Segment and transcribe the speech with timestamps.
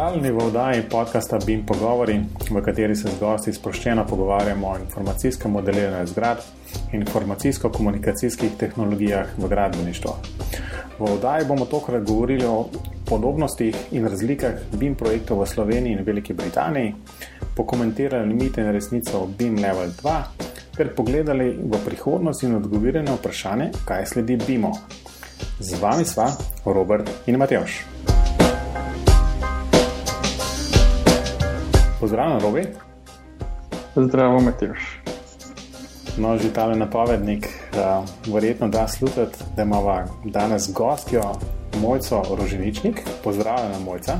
[0.00, 2.20] Pozdravljeni v oddaji podcasta BIM Pogovori,
[2.50, 6.40] v kateri se z gosti sproščeno pogovarjamo o informacijskem modeliranju zgradb
[6.92, 10.14] in informacijsko-komunikacijskih tehnologijah v gradbeništvu.
[10.98, 12.70] V oddaji bomo tokrat govorili o
[13.04, 16.94] podobnostih in razlikah BIM projektov v Sloveniji in Veliki Britaniji,
[17.56, 20.16] pokomentirali mite in resnico o BIM Level 2
[20.76, 24.72] ter pogledali v prihodnost in odgovorili na vprašanje, kaj sledi BIM-u.
[25.60, 26.32] Z vami sva
[26.64, 27.84] Robert in Matjoš.
[32.00, 32.66] Pozdravljen, Robi.
[33.96, 35.00] Zdravo, Matjoš.
[36.16, 41.22] No, že tale napovednik, uh, verjetno da slutiti, da imamo danes gostjo
[41.80, 43.00] Mojco Roženičnik.
[43.24, 44.16] Pozdravljena, Mojca.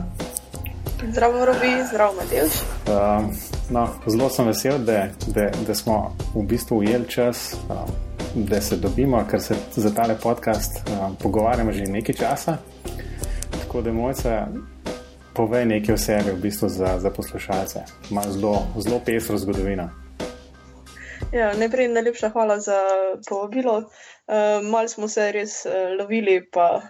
[1.12, 2.52] Zdravo, Robi, zdravo, Matjoš.
[2.52, 3.34] Uh,
[3.70, 7.76] no, zelo sem vesel, da, da, da smo v bistvu ujeli čas, uh,
[8.34, 12.56] da se dobimo, ker se za tale podcast uh, pogovarjamo že nekaj časa.
[13.60, 14.46] Tako da, Mojca,
[15.34, 17.84] povej nekaj o sebi, v bistvu za, za poslušalce.
[18.10, 19.90] Ima zelo, zelo pesro zgodovino.
[21.32, 22.78] Ja, najprej najlepša hvala za
[23.28, 23.76] povabilo.
[24.30, 26.82] Uh, malo smo se res uh, lovili, pa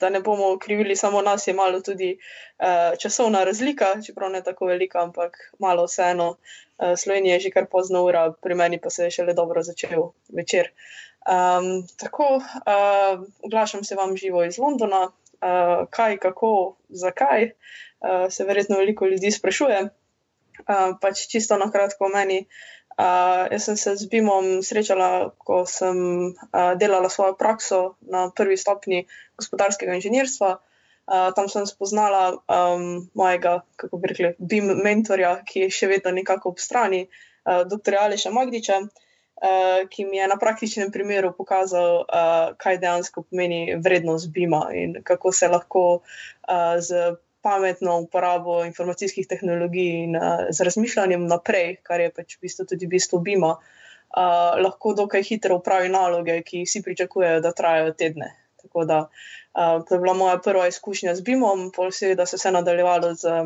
[0.00, 4.66] da ne bomo krivili samo nas, je malo tudi uh, časovna razlika, čeprav ne tako
[4.66, 6.28] velika, ampak malo vseeno.
[6.30, 10.10] Uh, Slovenija je že kar pozno ura, pri meni pa se je šele dobro začel
[10.32, 10.72] večer.
[11.28, 15.10] Um, tako, uh, oglašam se vam živo iz Londona,
[15.42, 19.82] uh, kaj, kako, zakaj, uh, se verjetno veliko ljudi sprašuje.
[20.62, 22.46] Uh, pač čisto na kratko o meni.
[22.92, 25.96] Uh, jaz sem se z Bimom srečala, ko sem
[26.32, 29.06] uh, delala svojo prakso na prvi stopni
[29.40, 30.50] gospodarskega inženirstva.
[31.02, 36.12] Uh, tam sem spoznala um, mojega, kako bi rekli, BIM mentorja, ki je še vedno
[36.14, 37.96] nekako ob strani, uh, dr.
[38.04, 38.78] Aleša Magdiča.
[38.84, 39.11] Uh,
[39.42, 44.96] uh, ki mi je na praktičnem primeru pokazal, uh, kaj dejansko pomeni vrednost BIM-a in
[45.04, 52.00] kako se lahko uh, z pametno uporabo informacijskih tehnologij in uh, z razmišljanjem naprej, kar
[52.00, 56.84] je pač v bistvu tudi bistvo BIM-a, uh, lahko dokaj hitro upravi naloge, ki vsi
[56.86, 58.30] pričakujejo, da trajajo tedne.
[58.62, 62.54] Tako da uh, to je bila moja prva izkušnja z BIM-om, pol seveda se je
[62.54, 63.42] nadaljevalo z.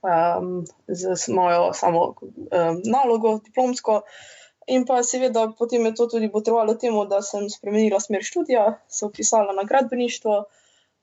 [0.00, 4.39] Um, z mojo samo um, nalogo, diplomsko, uh,
[4.70, 9.06] In pa seveda potem je to tudi potrebovalo temu, da sem spremenila smer študija, se
[9.06, 10.36] upisala na gradbeništvo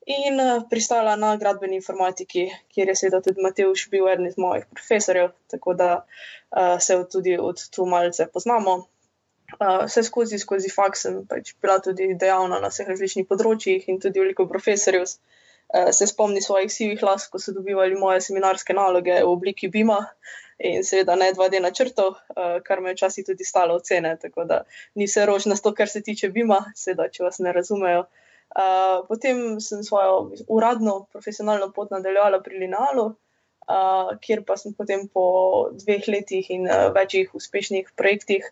[0.08, 4.70] in eh, pristala na gradbeni informatiki, kjer je seveda tudi Mateuš bil eden iz mojih
[4.72, 8.78] profesorjev, tako da uh, se tudi od tu malce poznamo.
[9.60, 14.00] Uh, vse skozi, skozi faks sem pač bila tudi dejavna na vseh različnih področjih in
[14.04, 19.20] tudi veliko profesorjev uh, se spomni svojih sivih las, ko so dobivali moje seminarske naloge
[19.20, 20.06] v obliki Bima
[20.60, 24.16] in seveda ne 2D načrtov, uh, kar me včasih tudi stalo ocene.
[24.22, 24.64] Tako da
[24.96, 28.06] ni vse rožnasto, kar se tiče Bima, seveda, če vas ne razumejo.
[28.58, 35.06] Uh, potem sem svojo uradno, profesionalno pot nadaljevala pri Linealu, uh, kjer pa sem potem
[35.14, 35.26] po
[35.76, 38.48] dveh letih in uh, večjih uspešnih projektih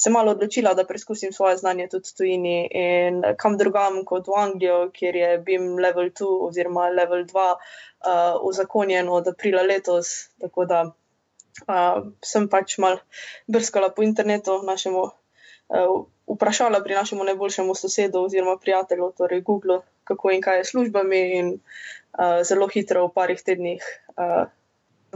[0.00, 4.38] se malo odločila, da preizkusim svoje znanje tudi v tujini in kam drugam kot v
[4.38, 10.30] Anglijo, kjer je BIM level 2 oziroma level 2 uh, uzakonjen od aprila letos.
[10.40, 10.80] Tako da
[11.66, 13.00] uh, sem pač mal
[13.46, 15.96] brskala po internetu, našemu, uh,
[16.30, 21.52] vprašala pri našemu najboljšemu sosedu oziroma prijatelju, torej Google, kako in kaj je službami, in
[21.56, 23.84] uh, zelo hitro v parih tednih
[24.16, 24.46] uh,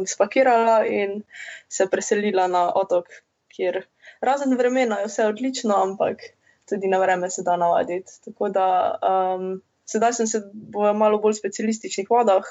[0.06, 1.22] spakirala in
[1.68, 3.06] se preselila na otok,
[3.54, 3.84] kjer
[4.20, 6.34] razen vremena je vse odlično, ampak
[6.68, 8.12] tudi na vreme se da navaditi.
[8.24, 8.66] Tako da
[9.02, 10.40] um, sedaj sem se
[10.74, 12.44] v malo bolj specialističnih vodah.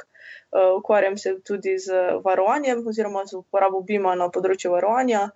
[0.53, 5.31] Eh, ukvarjam se tudi z varovanjem, oziroma z uporabo BIM-a na področju varovanja.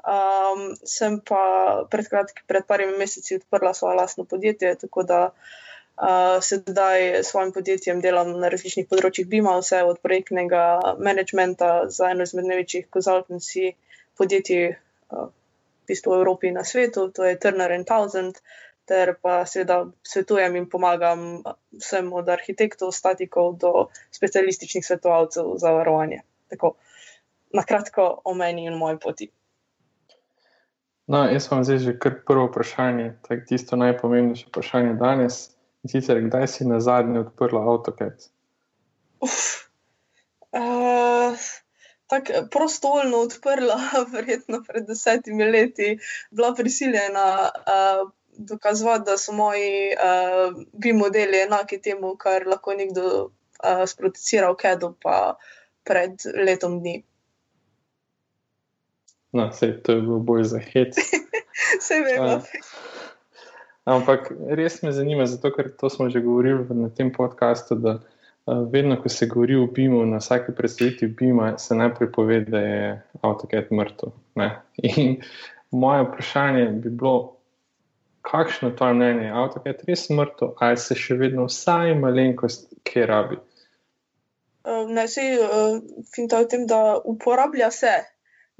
[0.00, 6.38] Um, sem pa pred, kratki, pred parimi meseci odprla svoje lastno podjetje, tako da uh,
[6.40, 10.62] sedaj s svojim podjetjem delam na različnih področjih BIM-a, vse od projektnega
[10.96, 13.74] managementa za eno izmed največjih konzultancy
[14.16, 18.40] podjetij uh, v, bistvu v Evropi in na svetu, to je Turner and Thousand
[18.84, 21.42] ter pa seveda svetujem in pomagam
[21.78, 26.22] vsem od arhitektov, statikov do specialističnih svetovalcev za varovanje.
[26.50, 26.74] Tako,
[27.54, 29.30] na kratko o meni in moji poti.
[31.10, 35.40] No, jaz vam zdaj že kar prvo vprašanje, tako tisto najpomembnejše vprašanje danes.
[35.82, 38.26] In sicer, kdaj si na zadnje odprla AutoCAD?
[40.52, 41.34] Uh,
[42.06, 43.80] tako prostovoljno odprla,
[44.14, 45.98] verjetno pred desetimi leti,
[46.30, 47.50] bila prisiljena.
[47.66, 48.10] Uh,
[48.46, 54.58] dokazovati, da so moji uh, bi modeli enaki temu, kar lahko nekdo uh, sproducira v
[54.60, 55.36] KED-u, pa
[55.84, 57.02] pred letom dni.
[59.32, 60.96] No, vse to je bil boj za hit.
[61.78, 62.40] Vse vemo.
[62.40, 62.42] Uh,
[63.84, 68.00] ampak res me zanima, zato ker to smo že govorili na tem podkastu, da
[68.46, 73.02] vedno, ko se govori o BIM-u, na vsaki predstavitvi BIM-a, se najprej pove, da je
[73.22, 74.10] AutoCAD mrtev.
[74.76, 75.16] In
[75.70, 77.36] moje vprašanje bi bilo,
[78.22, 83.06] kakšno je tvoje mnenje, je AutoCAD res mrtev, ali se še vedno vsaj malenkost, ki
[83.08, 83.40] rabi?
[84.92, 85.24] Ne, se
[86.14, 87.94] finta v tem, da uporablja se,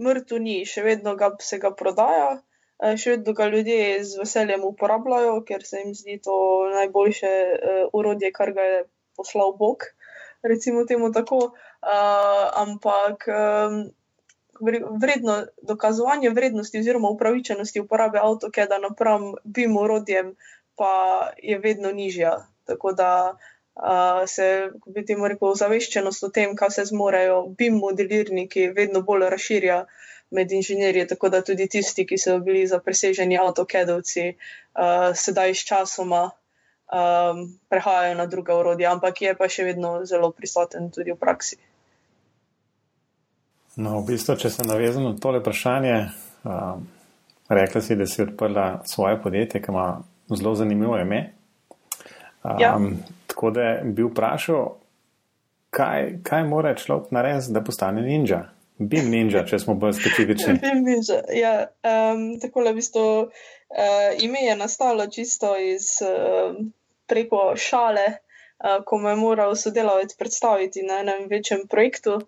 [0.00, 2.40] mrtev ni, še vedno ga, se ga prodaja.
[2.80, 6.36] Še vedno ga ljudje z veseljem uporabljajo, ker se jim zdi to
[6.72, 8.78] najboljše uh, urodje, kar ga je
[9.20, 9.84] poslal Bog,
[10.40, 11.50] recimo temu tako.
[11.84, 13.82] Uh, ampak um,
[15.00, 20.34] vredno, dokazovanje vrednosti oziroma upravičenosti uporabe AutoCAD-a napram BIM urodjem
[20.76, 22.46] pa je vedno nižja.
[22.64, 23.36] Tako da
[23.74, 23.82] uh,
[24.26, 29.28] se, kako bi temu rekel, zaveščenost o tem, kaj se zmorejo BIM modelirniki, vedno bolj
[29.34, 29.84] razširja
[30.30, 36.22] med inženirji, tako da tudi tisti, ki so bili zapreseženi avtokedovci, uh, sedaj s časoma
[36.30, 41.58] um, prehajajo na druga urodja, ampak je pa še vedno zelo prisoten tudi v praksi.
[43.80, 45.94] No, v bistvu, če se navezem na tole vprašanje,
[46.44, 46.82] um,
[47.48, 49.86] rekla si, da si odprla svoje podjetje, ki ima
[50.28, 51.20] zelo zanimivo ime.
[52.44, 52.74] Um, ja.
[53.30, 54.66] Tako da bi vprašal,
[55.72, 58.42] kaj, kaj mora človek narediti, da postane ninja?
[58.80, 60.58] Bim ninja, če smo bolj specifični.
[60.64, 61.20] Bim ninja.
[61.36, 61.54] Ja,
[61.84, 66.58] um, tako da v bistvu uh, ime je nastalo čisto iz uh,
[67.08, 72.18] preko šale, uh, ko me je moral sodelavec predstaviti na enem večjem projektu.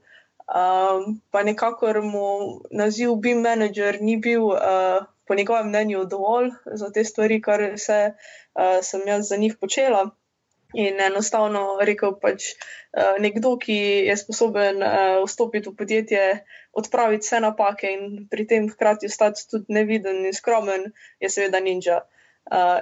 [0.48, 6.90] Um, pa nekako mu naziv Bim Manager ni bil, uh, po njegovem mnenju, dovolj za
[6.90, 8.12] te stvari, kar se,
[8.54, 10.10] uh, sem jaz za njih počela.
[10.74, 13.76] In enostavno rekel, pač uh, nekdo, ki
[14.08, 16.24] je sposoben uh, vstopiti v podjetje,
[16.72, 20.90] odpraviti vse napake in pri tem hkrati ostati tudi neviden in skromen,
[21.20, 22.00] je seveda ninja.
[22.00, 22.21] Uh,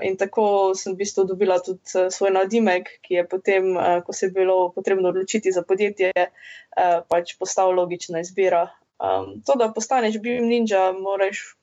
[0.02, 4.12] in tako sem v bistvu dobila tudi uh, svoj nadimek, ki je potem, uh, ko
[4.12, 8.70] se je bilo potrebno odločiti za podjetje, uh, pač postal logična izbira.
[9.00, 11.56] Um, to, da postaneš bil ninja, moraš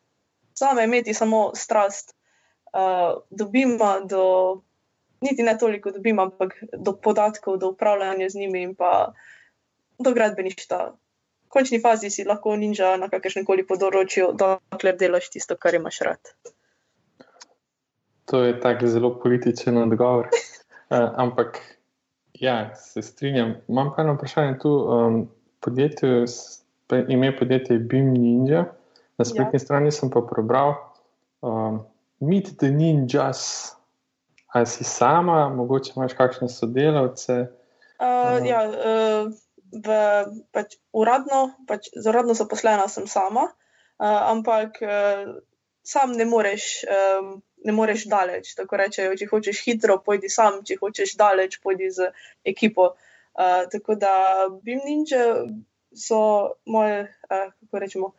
[0.57, 2.15] same imeti samo strast
[2.73, 4.61] uh, do bima, do
[5.21, 9.13] niti ne toliko dobim, ampak do podatkov, do upravljanja z njimi in pa
[9.99, 10.94] do gradbeništva.
[11.45, 16.01] V končni fazi si lahko ninja na kakršnem koli področju, dokler delaš tisto, kar imaš
[16.05, 16.33] rad.
[18.27, 20.27] To je tako zelo političen odgovor.
[20.27, 21.59] uh, ampak,
[22.33, 23.56] ja, se strinjam.
[23.68, 24.69] Imam pa eno vprašanje tu.
[24.69, 25.29] Um,
[25.59, 26.25] podjetje,
[27.07, 28.65] ime podjetja je BIM Ninja,
[29.18, 29.59] na spletni ja.
[29.59, 30.75] strani sem pa prebral
[31.41, 31.81] um,
[32.19, 33.74] Meet the Ninjas.
[34.47, 37.47] Ali si sama, mogoče imaš kakšne sodelavce?
[38.00, 39.33] Uh, ja, uh,
[39.73, 39.97] v,
[40.56, 45.35] pač uradno, pač uradno zaposlena sem sama, uh, ampak uh,
[45.83, 48.54] sam ne moreš, um, ne moreš daleč.
[48.56, 52.12] Tako rečejo, če hočeš hitro, pojdi sam, če hočeš daleč, pojdi z
[52.45, 52.94] ekipo.
[53.38, 54.12] Uh, tako da
[54.63, 55.24] BIM Ninja
[55.94, 56.21] so
[56.65, 58.13] moje, uh, kako rečemo,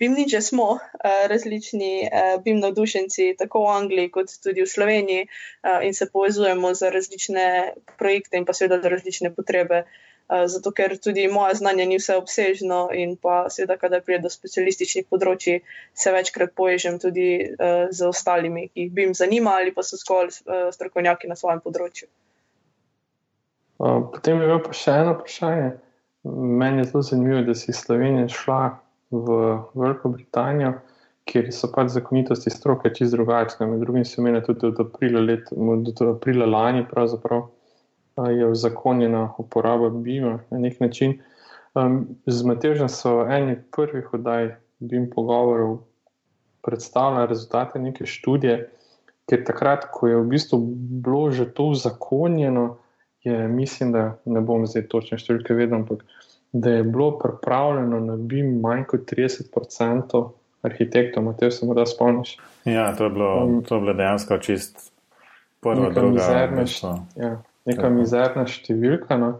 [0.00, 0.80] BIM-niče smo uh,
[1.30, 6.72] različni uh, BIM navdušenci, tako v Angliji, kot tudi v Sloveniji, uh, in se povezujemo
[6.74, 7.44] za različne
[8.00, 9.84] projekte in pa seveda za različne potrebe.
[9.84, 10.11] Uh,
[10.46, 15.06] zato, ker tudi moje znanje ni vse obsežno, in pa seveda, kadar pride do specialističnih
[15.10, 15.60] področji,
[15.94, 20.32] se večkrat povežem tudi uh, z ostalimi, ki jih BIM zanima ali pa so zgolj
[20.32, 22.08] uh, strokovnjaki na svojem področju.
[23.82, 25.70] Potem je bilo pa še eno vprašanje.
[26.22, 28.60] Meni je zelo zanimivo, da si iz Slovenije šla
[29.10, 29.38] v
[29.74, 30.76] Veliko Britanijo,
[31.26, 33.66] kjer so pač zakonitosti stroke čisto drugačne.
[33.66, 36.86] Med drugim se meni tudi od aprila, let, od aprila lani
[38.16, 41.18] je uzakonjena uporaba BIM-a na nek način.
[41.74, 45.78] Um, z Matežem so eni prvih oddaj BIM pogovorov
[46.62, 48.70] predstavljali rezultate neke študije,
[49.30, 52.76] ker takrat, ko je v bistvu bilo že to uzakonjeno,
[53.24, 56.02] je, mislim, da ne bom zdaj točne številke vedel, ampak
[56.52, 60.22] da je bilo pripravljeno na BIM manj kot 30%
[60.62, 62.36] arhitektov, te se morda spomniš.
[62.64, 64.92] Ja, to je bilo, um, to je bilo dejansko čist
[65.60, 66.26] prvo, neka druga.
[66.58, 66.66] Mizerna,
[67.16, 67.32] ja,
[67.68, 69.32] neka mizerna številka no,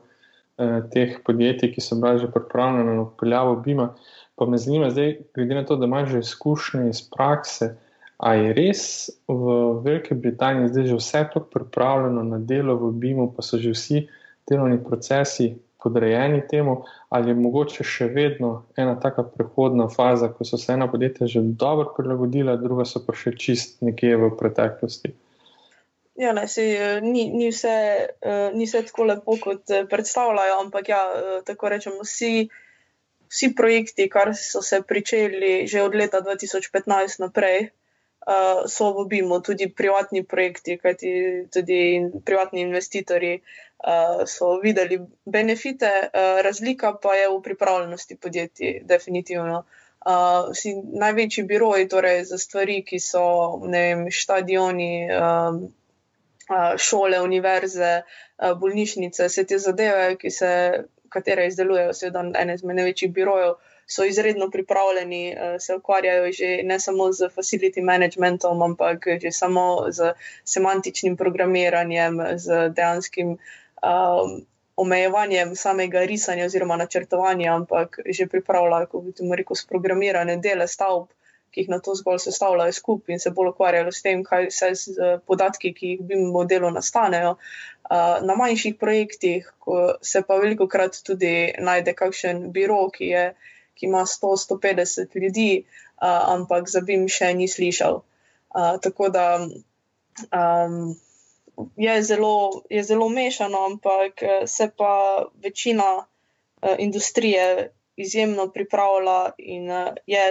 [0.59, 3.93] eh, teh podjetij, ki so bila že pripravljena na upeljavo BIM-a.
[4.39, 7.75] Pa me zanima zdaj, glede na to, da imaš že izkušnje iz prakse,
[8.23, 13.33] a je res v Veliki Britaniji zdaj že vse to pripravljeno na delo v BIM-u,
[13.35, 14.07] pa so že vsi
[14.49, 15.53] delovni procesi
[15.83, 20.87] podrejeni temu, ali je mogoče še vedno ena taka prehodna faza, ko so se ena
[20.91, 25.11] podjetja že dobro prilagodila, druga so pa še čist nekje v preteklosti.
[26.15, 30.59] Ja, ne, se, eh, ni, ni, vse, eh, ni vse tako lepo, kot eh, predstavljajo,
[30.61, 31.01] ampak ja,
[31.47, 32.49] tako rečemo, vsi,
[33.33, 37.71] vsi projekti, kar so se pričeli že od leta 2015 naprej,
[38.27, 41.13] uh, so v BIM-u tudi privatni projekti, kajti
[41.53, 41.81] tudi
[42.25, 49.65] privatni investitorji uh, so videli benefite, uh, razlika pa je v pripravljenosti podjetij, definitivno.
[50.07, 53.23] Uh, vsi največji biroji, torej za stvari, ki so
[53.65, 55.71] vem, stadioni, um, uh,
[56.79, 58.03] šole, univerze,
[58.61, 60.51] bolnišnice, vse te zadeve, ki se,
[61.13, 63.55] katere izdelujejo, seveda, ene izmed največjih birojev
[63.87, 70.15] so izredno pripravljeni, se ukvarjajo že ne samo z facility managementom, ampak že samo z
[70.45, 74.47] semantičnim programiranjem, z dejanskim um,
[74.77, 81.11] omejevanjem samega risanja oziroma načrtovanja, ampak že pripravljajo, kako bi temu rekel, sprogramirane dele stavb.
[81.53, 84.71] Ki jih na to zgolj sestavljajo skupaj in se bolj ukvarjajo s tem, kaj se
[84.83, 87.37] z podatki, ki jih v modelu nastanejo.
[87.93, 89.49] Na manjših projektih,
[90.01, 93.25] se pa veliko krat tudi najde kakšen biro, ki je
[93.75, 95.65] ki ima 100-150 ljudi,
[96.35, 98.03] ampak za BIM še ni slišal.
[98.85, 100.95] Tako da um,
[101.77, 106.07] je, zelo, je zelo mešano, ampak se pa večina
[106.79, 109.71] industrije izjemno pripravlja in
[110.07, 110.25] je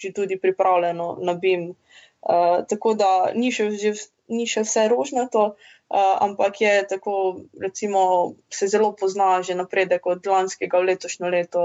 [0.00, 1.74] že tudi pripravljeno na BIM.
[2.20, 3.94] Uh, tako da ni še, že,
[4.28, 5.54] ni še vse rožnato.
[5.90, 11.64] Uh, ampak je tako, recimo, se zelo pozna že napredek od lanskega v letošnjo leto,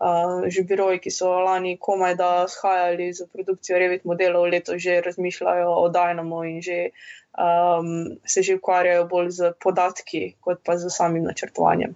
[0.00, 5.02] uh, že biroji, ki so lani komaj da shajali za produkcijo revit modelov, leto že
[5.04, 6.80] razmišljajo o Dynamo in že,
[7.36, 11.92] um, se že ukvarjajo bolj z podatki, kot pa z samim načrtovanjem.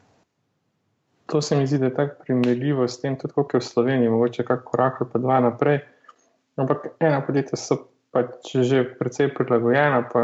[1.27, 4.11] To se mi zdi, da je tako primerljivo s tem, tudi kot je v Sloveniji,
[4.11, 5.81] mogoče kak korak ali pa dva naprej.
[6.57, 7.79] Ampak ena podjetja so
[8.13, 10.23] pač že precej prilagojena, pa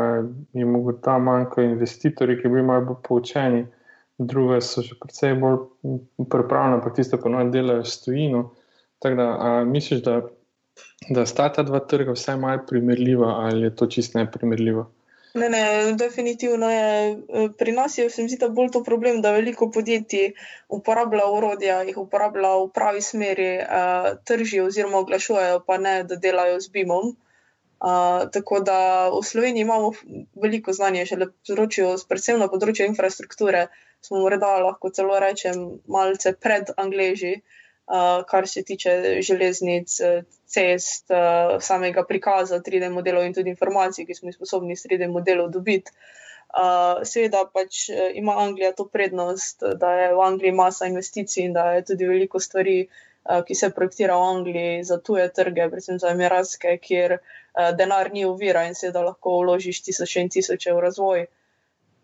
[0.53, 3.67] jim mogoče ta manjko investitorji, ki bi malo bolj poučeni
[4.19, 5.59] druge so že precej bolj
[6.31, 8.51] pripravljene, pa tiste ponovno delajo s tujino.
[8.99, 10.21] Tako da, a, misliš, da,
[11.11, 14.91] da sta ta dva trga vsaj malo primerljiva ali je to čist neprimerljivo?
[15.35, 17.19] Ne, ne, definitivno je.
[17.59, 20.33] Pri nas je, se mi zdi, bolj to problem, da veliko podjetij
[20.69, 26.61] uporablja urodja, jih uporablja v pravi smeri, uh, tržijo oziroma oglašujejo, pa ne, da delajo
[26.61, 27.13] z BIM-om.
[27.79, 28.79] Uh, tako da
[29.15, 29.93] v Sloveniji imamo
[30.43, 33.69] veliko znanja, še na področju, predvsem na področju infrastrukture,
[34.03, 37.68] smo morda lahko celo rečem malce pred Angleži, uh,
[38.29, 38.91] kar se tiče
[39.25, 39.95] železnic,
[40.49, 45.11] cest, uh, samega prikaza 3D modelov in tudi informacij, ki smo jih sposobni iz 3D
[45.13, 45.93] modelov dobiti.
[46.49, 51.67] Uh, seveda pač ima Anglija to prednost, da je v Angliji masa investicij in da
[51.77, 56.15] je tudi veliko stvari, uh, ki se projektira v Angliji za tuje trge, predvsem za
[56.17, 61.27] emiratske, kjer uh, denar ni uvira in seveda lahko vložiš tisoče in tisoče v razvoj.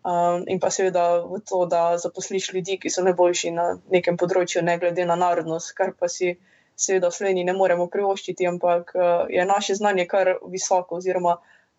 [0.05, 4.17] Uh, um, in pa seveda v to, da zaposliš ljudi, ki so najboljši na nekem
[4.21, 6.35] področju, ne glede na narodnost, kar pa si
[6.77, 10.99] seveda v Sloveniji ne moremo privoščiti, ampak uh, je naše znanje kar visoko.
[11.01, 11.37] Oziroma,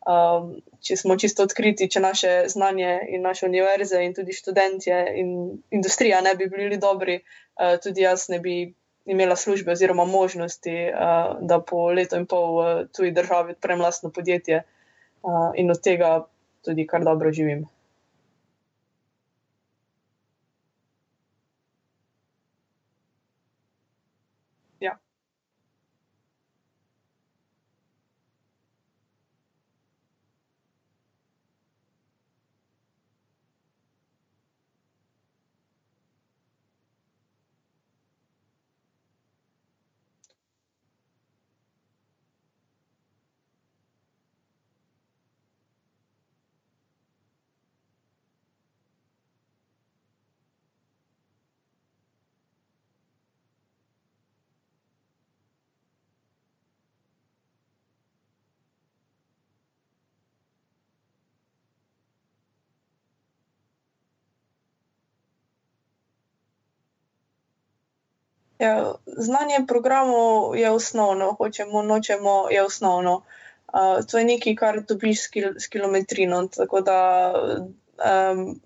[0.09, 5.31] um, če smo čisto odkriti, če naše znanje in naše univerze in tudi študentje in
[5.71, 8.59] industrija ne bi bili dobri, uh, tudi jaz ne bi.
[9.07, 14.11] Imela službe oziroma možnosti, uh, da po letu in pol v tuji državi odprem lastno
[14.11, 14.65] podjetje,
[15.23, 16.11] uh, in od tega
[16.67, 17.63] tudi kar dobro živim.
[68.59, 73.23] Ja, znanje programov je osnovno, hočemo, nočemo, je osnovno.
[73.73, 76.49] Uh, to je nekaj, kar dobiš s, kil s kilometrino.
[76.85, 77.33] Da,
[78.33, 78.61] um,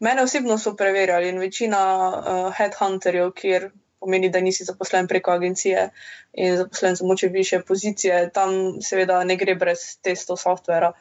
[0.00, 5.90] mene osebno so preverjali in večina uh, headhunterjev, kjer pomeni, da nisi zaposlen preko agencije
[6.32, 10.92] in zaposlen samo če više pozicije, tam seveda ne gre brez testov softvera.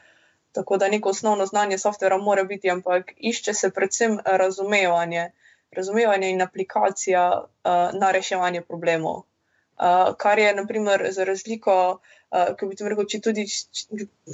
[0.52, 5.32] Tako da neko osnovno znanje softvera mora biti, ampak išče se predvsem razumevanje
[5.78, 9.24] razumevanje in aplikacija uh, na reševanje problemov.
[9.78, 11.78] Uh, kar je, naprimer, za razliko,
[12.32, 13.46] uh, ki bi ti rekel, če tudi,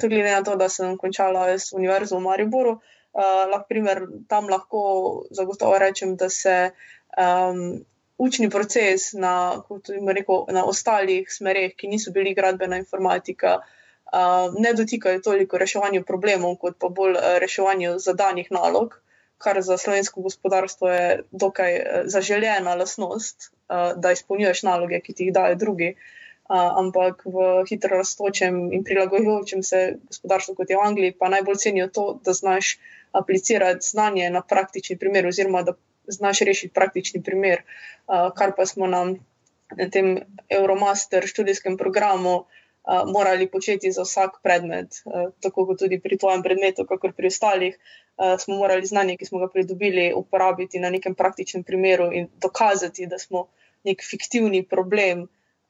[0.00, 4.84] glede na to, da sem končala s univerzo v Mariboru, uh, lahko, primer, tam lahko
[5.30, 6.56] zagotovo rečem, da se
[7.20, 7.84] um,
[8.18, 9.62] učni proces na,
[10.06, 13.58] rekel, na ostalih smereh, ki niso bili gradbena informatika,
[14.58, 18.94] ne dotikajo toliko reševanju problemov, kot pa bolj reševanju zadanih nalog,
[19.44, 21.80] kar za slovensko gospodarstvo je dokaj
[22.12, 23.50] zaželjena lasnost,
[23.96, 25.94] da izpolnjuješ naloge, ki ti jih dajo drugi.
[25.94, 31.56] Uh, ampak v hitro raztočem in prilagojujočem se gospodarstvu, kot je v Angliji, pa najbolj
[31.56, 32.76] cenijo to, da znaš
[33.12, 35.72] aplicirati znanje na praktični primer, oziroma da
[36.06, 39.16] znaš rešiti praktični primer, uh, kar pa smo nam
[39.72, 40.18] na tem
[40.50, 46.42] Euromaster študijskem programu uh, morali početi za vsak predmet, uh, tako kot tudi pri tvojem
[46.42, 47.78] predmetu, kakor pri ostalih.
[48.14, 53.06] Uh, smo morali znanje, ki smo ga pridobili, uporabiti na nekem praktičnem primeru in dokazati,
[53.06, 53.46] da smo
[53.84, 55.24] nek fiktivni problem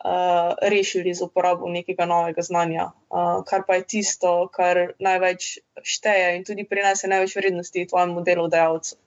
[0.04, 6.36] uh, rešili z uporabo nekega novega znanja, uh, kar pa je tisto, kar največ šteje
[6.36, 9.00] in tudi prinese največ vrednosti tvojemu delodajalcu.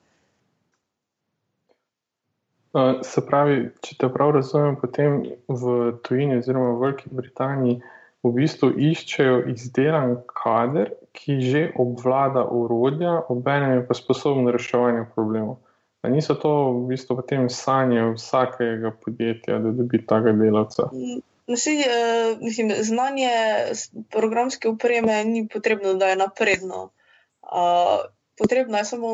[3.02, 7.80] Se pravi, če te prav razumem, potem v tujini, oziroma v Veliki Britaniji,
[8.28, 15.58] v bistvu iščejo izdelan kader, ki že obvlada urodja, obenem je pa sposoben reševanja problemov.
[16.06, 20.92] A niso to v bistvu potem sanje vsakega podjetja, da dobi takega delavca?
[21.48, 23.32] Vsi, uh, mislim, znanje
[24.12, 26.90] programske opreme ni potrebno, da je napredno.
[27.42, 28.06] Uh,
[28.38, 29.12] potrebno je samo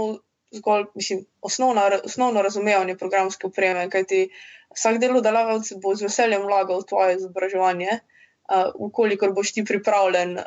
[0.51, 4.29] zgolj, mislim, osnovna, osnovno razumevanje programske opreme, kajti
[4.75, 7.99] vsak delodajalec bo z veseljem vlagal v tvoje izobraževanje,
[8.49, 10.45] uh, ukolikor boš ti pripravljen uh,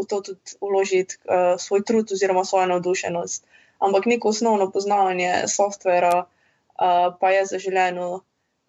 [0.00, 3.46] v to tudi vložiti uh, svoj trud oziroma svojo navdušenost.
[3.78, 8.08] Ampak neko osnovno poznavanje softvera uh, pa je zaželeno.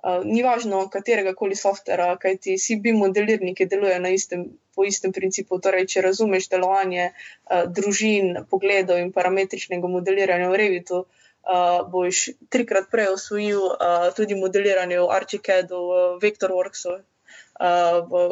[0.03, 4.45] Uh, ni važno, katerega koli softvera, kajti vsi bi modelirniki delujejo na istem
[4.75, 5.59] po istem principu.
[5.59, 12.87] Torej, če razumeš delovanje uh, družin, pogledov in parametričnega modeliranja v Revitu, uh, boš trikrat
[12.93, 18.23] prej osvojil uh, tudi modeliranje v Archicadu, v Vectorworksu, uh, v,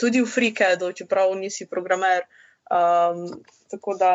[0.00, 2.26] tudi v FreeCadu, čeprav nisi programer.
[2.70, 3.26] Um,
[3.70, 4.12] tako da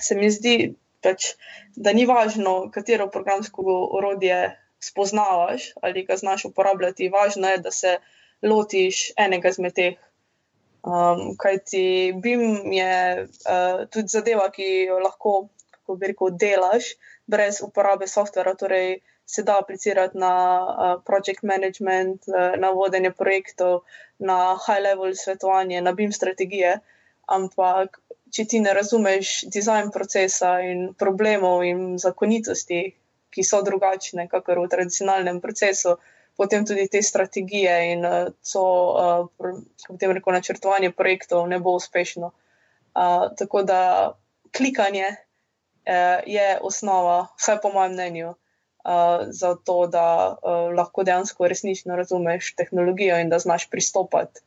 [0.00, 1.32] se mi zdi, pač,
[1.76, 3.64] da ni važno, katero programsko
[3.98, 7.10] orodje spoznavaš ali ga znaš uporabljati.
[7.10, 7.98] Važno je, da se
[8.42, 9.98] lotiš enega izmed teh
[10.82, 15.34] Um, kaj ti BIM je uh, tudi zadeva, ki jo lahko,
[15.70, 16.88] kako bi rekel, delaš
[17.30, 18.56] brez uporabe softvera.
[18.58, 18.98] Torej,
[19.32, 23.82] se da aplicirati na uh, project management, uh, na vodenje projektov,
[24.18, 26.78] na high-level svetovanje, na BIM strategije.
[27.32, 27.96] Ampak,
[28.32, 32.82] če ti ne razumeš dizajn procesa in problemov in zakonitosti,
[33.32, 38.04] ki so drugačne, kakor v tradicionalnem procesu, uh, potem tudi te strategije in
[38.42, 39.28] so, uh,
[39.88, 42.32] potem reko, načrtovanje projektov ne bo uspešno.
[42.92, 44.12] Uh, tako da
[44.56, 48.34] klikanje uh, je osnova, vsaj po mojem mnenju,
[48.84, 54.40] uh, za to, da uh, lahko dejansko resnično razumeš tehnologijo in da znaš pristopati.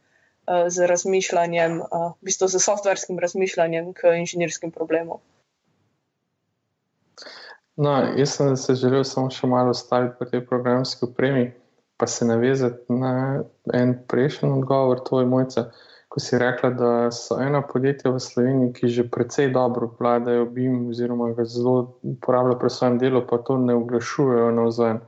[0.46, 5.18] Z razmišljanjem, v bistvu z softverskim razmišljanjem k inženirskim problemom.
[7.76, 11.48] No, jaz sem se želel samo še malo staviti pri tej programski opremi
[11.98, 13.44] pa se navezati na
[13.74, 15.72] en prejšnji odgovor, to je mojca,
[16.16, 20.86] ko si rekla, da so ena podjetja v Sloveniji, ki že precej dobro vladajo BIM,
[20.94, 25.02] oziroma ga zelo uporabljajo pri svojem delu, pa to ne oglašujejo na vzven.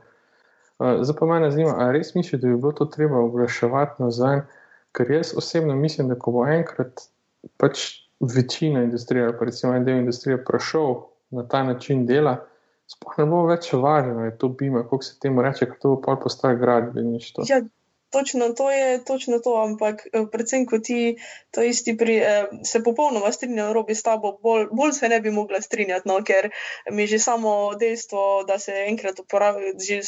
[0.76, 4.10] Uh, zdaj pa me zanima, ali res misliš, da bi bilo to treba oglaševati na
[4.12, 4.44] vzven,
[4.92, 7.08] ker jaz osebno mislim, da ko bo enkrat
[7.56, 7.86] pač
[8.20, 10.92] večina industrije, pa recimo en del industrije, prišel
[11.32, 12.36] na ta način dela,
[12.84, 16.02] sploh ne bo več važno, je to bima, kako se temu reče, ker to bo
[16.04, 17.48] pa postaje gradbeništvo.
[17.48, 17.64] Ja.
[18.10, 21.16] Točno to je, točno to, ampak eh, predvsem, ko ti
[21.50, 25.30] to isti pri, eh, se popolnoma strinjam, robi s tabo, bolj, bolj se ne bi
[25.30, 26.50] mogla strinjati, no, ker
[26.90, 30.00] mi že samo dejstvo, da se enkrat uporabi, že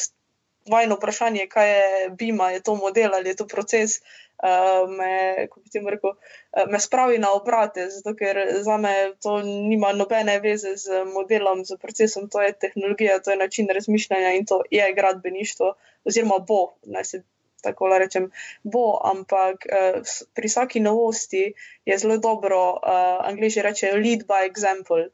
[0.71, 4.01] vajno vprašanje, kaj je bima, je to model ali je to proces,
[4.43, 5.49] uh, me,
[5.91, 11.05] rekel, uh, me spravi na obrate, zato ker za me to nima nobene veze z
[11.15, 16.39] modelom, z procesom, to je tehnologija, to je način razmišljanja in to je gradbeništvo, oziroma
[16.39, 17.23] bo, naj se
[17.63, 18.31] tako rečem,
[18.63, 20.01] bo, ampak uh,
[20.35, 21.53] pri vsaki novosti
[21.85, 25.09] je zelo dobro, uh, angliži rečejo, lead by example.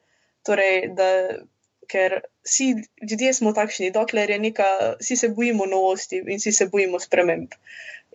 [0.47, 1.11] Torej, da
[1.91, 2.75] ker vsi
[3.11, 4.69] ljudje smo takšni, dokler je neka,
[5.01, 7.55] vsi se bojimo novosti in vsi se bojimo sprememb.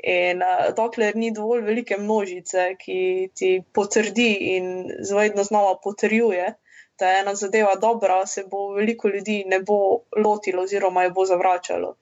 [0.03, 4.71] In uh, dokler ni dovolj velike množice, ki ti potrdi in
[5.15, 6.53] vedno znova potrjuje,
[6.99, 9.77] da je ena zadeva dobra, se bo veliko ljudi ne bo
[10.25, 11.95] lotilo oziroma jo bo zavračalo.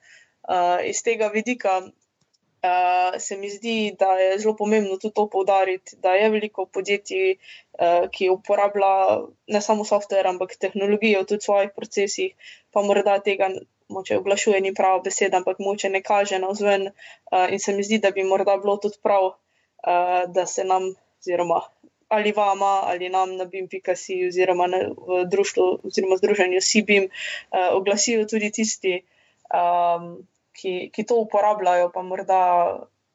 [0.49, 1.81] Uh, iz tega vidika
[3.19, 7.37] Se mi zdi, da je zelo pomembno tudi to poudariti, da je veliko podjetij,
[7.79, 8.89] uh, ki uporablja
[9.47, 12.33] ne samo software, ampak tehnologijo v tudi svojih procesih,
[12.75, 13.47] pa morda tega
[13.89, 16.89] moče oglašuje, ni prava beseda, ampak moče ne kaže na vzven.
[17.31, 20.91] Uh, in se mi zdi, da bi morda bilo tudi prav, uh, da se nam
[21.19, 21.61] oziroma
[22.09, 28.25] ali vama, ali nam na BIM.si, oziroma na, v društvu, oziroma združenju SIBIM, uh, oglasijo
[28.25, 28.95] tudi tisti,
[29.53, 30.15] um,
[30.59, 32.41] ki, ki to uporabljajo, pa morda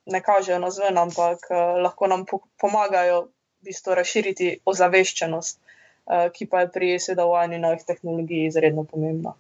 [0.07, 3.29] ne kažejo na zven, ampak uh, lahko nam po pomagajo
[3.61, 9.35] v bistvu razširiti ozaveščenost, uh, ki pa je pri sedovanju novih tehnologij izredno pomembna.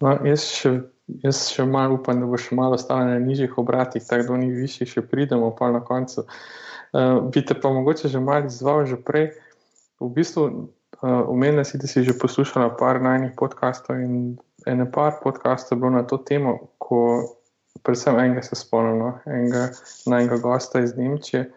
[0.00, 0.72] No, jaz še,
[1.24, 4.40] jaz še malo upam, da bo še malo stalo na nižjih obratih, tako da do
[4.44, 6.26] njih višjih še pridemo, pa na koncu.
[6.92, 9.32] Uh, bi te pa mogoče že malo izval, že prej.
[9.98, 10.44] V bistvu,
[11.02, 15.90] uh, omenila si, da si že poslušala par najnih podkastov in ene par podkastov bilo
[15.90, 17.00] na to temo, ko
[17.82, 19.68] predvsem enega se spomnim, no, enega
[20.06, 21.50] najnega gosta iz Nemčije,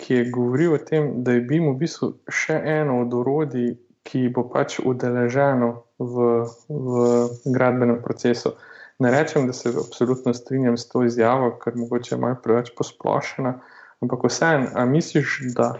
[0.00, 3.74] ki je govoril o tem, da je bil v bistvu še eno od orodij,
[4.06, 6.26] ki bo pač udeleženo v,
[6.68, 7.06] v
[7.44, 8.54] gradbenem procesu.
[9.02, 13.56] Ne rečem, da se absolutno strinjam s to izjavo, ker mogoče je malo preveč posplošena,
[14.04, 15.74] ampak vseeno, a misliš, da,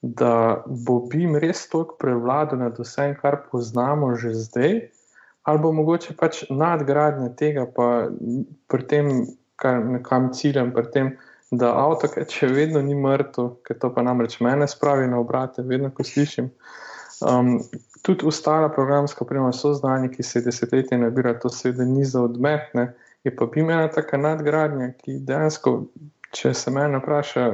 [0.00, 4.78] da bo BIM res toliko prevladal nad vsem, kar poznamo že zdaj,
[5.44, 8.08] ali bo mogoče pač nadgradnja tega, pa
[8.72, 9.10] pri tem,
[9.60, 11.10] kar nekam ciljam, pri tem,
[11.54, 15.92] da avto, če vedno ni mrtev, ker to pa namreč mene spravi na obrate, vedno
[15.94, 16.48] ko slišim.
[17.22, 17.58] Um,
[18.02, 22.92] tudi ostala programska oprema so znanje, ki se desetletja nabira, to seveda ni za odmetne.
[23.24, 25.76] Je pa bi imela taka nadgradnja, ki dejansko,
[26.34, 27.44] če se me vpraša,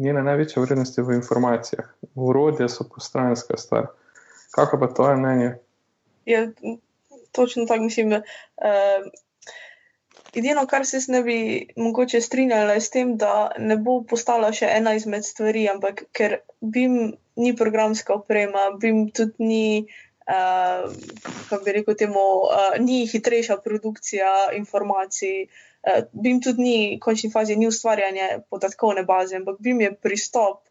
[0.00, 1.90] njena največja vrednost je v informacijah.
[2.14, 3.90] Urodje so postranska stvar.
[4.54, 5.50] Kako pa to je mnenje?
[6.26, 6.46] Ja,
[7.32, 8.12] točno tako mislim.
[8.12, 9.10] Uh,
[10.34, 11.38] edino, kar se ne bi
[11.76, 16.40] mogoče strinjala, je s tem, da ne bo postala še ena izmed stvari, ampak ker
[16.60, 16.86] bi
[17.40, 19.64] ni programska oprema, BIM tudi ni,
[20.28, 20.86] uh,
[21.48, 25.46] kako bi rekel, temu, uh, ni hitrejša produkcija informacij.
[25.80, 30.66] Uh, BIM tudi ni, v končni fazi, ni ustvarjanje podatkovne baze, ampak BIM je pristop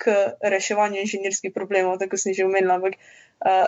[0.00, 0.10] k
[0.42, 2.80] reševanju inženirskih problemov, tako sem že omenila.
[2.80, 3.23] Ampak uh,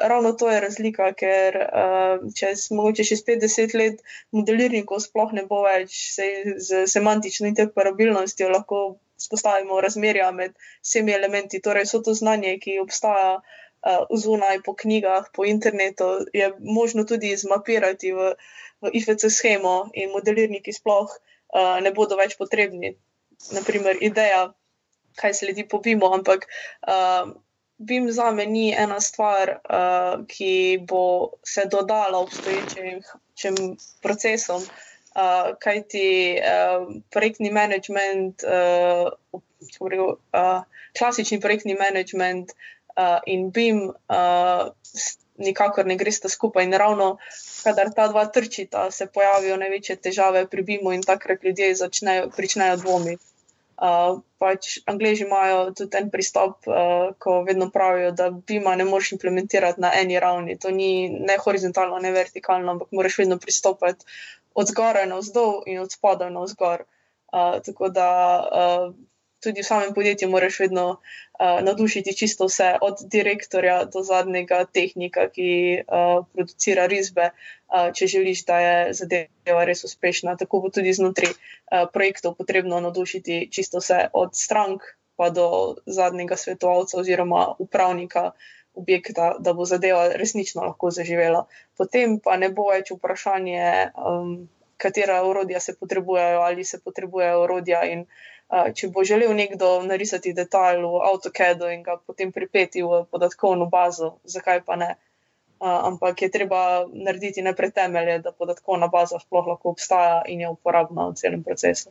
[0.09, 4.02] ravno to je razlika, ker uh, čez mogoče še 50 let
[4.33, 8.81] modelirnikov sploh ne bo več se, z semantično interoperabilnostjo lahko
[9.20, 11.61] spostavimo razmerja med vsemi elementi.
[11.61, 17.37] Torej, so to znanje, ki obstaja uh, zunaj po knjigah, po internetu, je možno tudi
[17.37, 18.35] zmapirati v,
[18.85, 22.96] v IFC schemo in modelirniki sploh uh, ne bodo več potrebni.
[23.52, 24.46] Naprimer, ideja,
[25.16, 27.33] kaj sledi po BIM-u, ampak uh,
[27.79, 34.62] BIM za me ni ena stvar, uh, ki bo se dodala obstoječim procesom.
[35.17, 39.12] Uh, kaj ti uh, projektni management, uh,
[39.81, 40.62] uh,
[40.99, 42.53] klasični projektni management
[42.97, 44.69] uh, in BIM, uh,
[45.39, 46.65] nikakor ne gresta skupaj.
[46.65, 47.17] In ravno,
[47.65, 52.77] kadar ta dva trčita, se pojavijo največje težave pri BIM-u in takrat ljudje začnejo, pričnejo
[52.77, 53.26] dvomiti.
[53.77, 59.12] Uh, pač Angliji imajo tudi en pristop, uh, ko vedno pravijo, da BIM-a ne moreš
[59.12, 60.57] implementirati na eni ravni.
[60.59, 64.09] To ni ne horizontalno, ne vertikalno, ampak moraš vedno pristopiti
[64.55, 66.87] od zgoraj na vzdolj in od spodaj na vzgor.
[67.33, 68.09] Uh, tako da
[68.41, 68.95] uh,
[69.40, 75.29] tudi v samem podjetju moraš vedno uh, nadušiti čisto vse, od direktorja do zadnjega tehnika,
[75.29, 80.37] ki uh, producira risbe, uh, če želiš, da je zadeva res uspešna.
[80.37, 84.83] Tako bo tudi znotraj uh, projektov potrebno nadušiti čisto vse, od strank
[85.16, 88.31] pa do zadnjega svetovalca oziroma upravnika
[88.77, 91.46] objekta, da bo zadeva resnično lahko zaživela.
[91.77, 97.81] Potem pa ne bo več vprašanje, um, katera orodja se potrebujejo ali se potrebujejo orodja.
[97.88, 103.03] In, uh, če bo želel nekdo narisati detajl v AutoCAD-u in ga potem pripeti v
[103.11, 104.95] podatkovno bazo, zakaj pa ne?
[105.57, 110.51] Uh, ampak je treba narediti najprej temelje, da podatkovna baza sploh lahko obstaja in je
[110.53, 111.91] uporabna v celem procesu.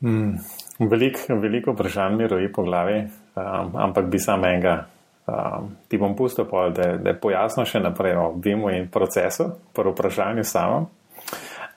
[0.00, 0.38] Hmm.
[0.78, 3.02] Veliko velik vprašanj mi roji po glavi,
[3.34, 4.86] um, ampak bi sam enega.
[5.26, 9.92] Um, ti bom pustil, pa, da, da pojasnim še naprej o BIM-u in procesu, prvo
[9.94, 10.86] vprašanje samo.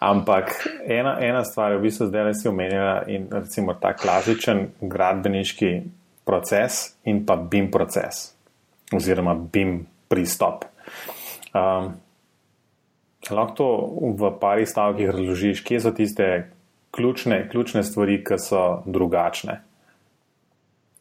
[0.05, 4.67] Ampak ena, ena stvar je v bistvu zdaj, da si omenila in recimo ta klasičen
[4.81, 5.71] gradbeniški
[6.25, 8.35] proces in pa BIM proces
[8.93, 10.67] oziroma BIM pristop.
[11.55, 11.95] Um,
[13.33, 13.69] lahko to
[14.13, 16.27] v parih stavkih razložiš, kje so tiste
[16.93, 19.61] ključne, ključne stvari, ki so drugačne.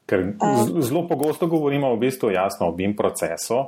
[0.08, 0.24] Ker
[0.80, 3.66] zelo pogosto govorimo v bistvu jasno o BIM procesu,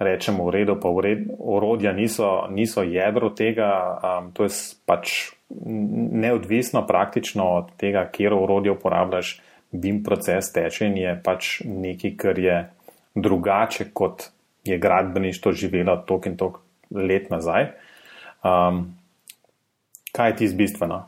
[0.00, 3.68] rečemo v redu, pa v redu, orodja niso, niso jedro tega,
[4.00, 4.52] um, to je
[4.88, 12.14] pač neodvisno praktično od tega, kjer orodje uporabljaš, BIM proces teče in je pač nekaj,
[12.18, 12.56] kar je
[13.14, 14.30] drugače, kot
[14.64, 16.58] je gradbeništvo živelo tok in tok
[16.90, 17.70] let nazaj.
[18.42, 18.82] Um,
[20.16, 21.04] kaj je ti z bistveno?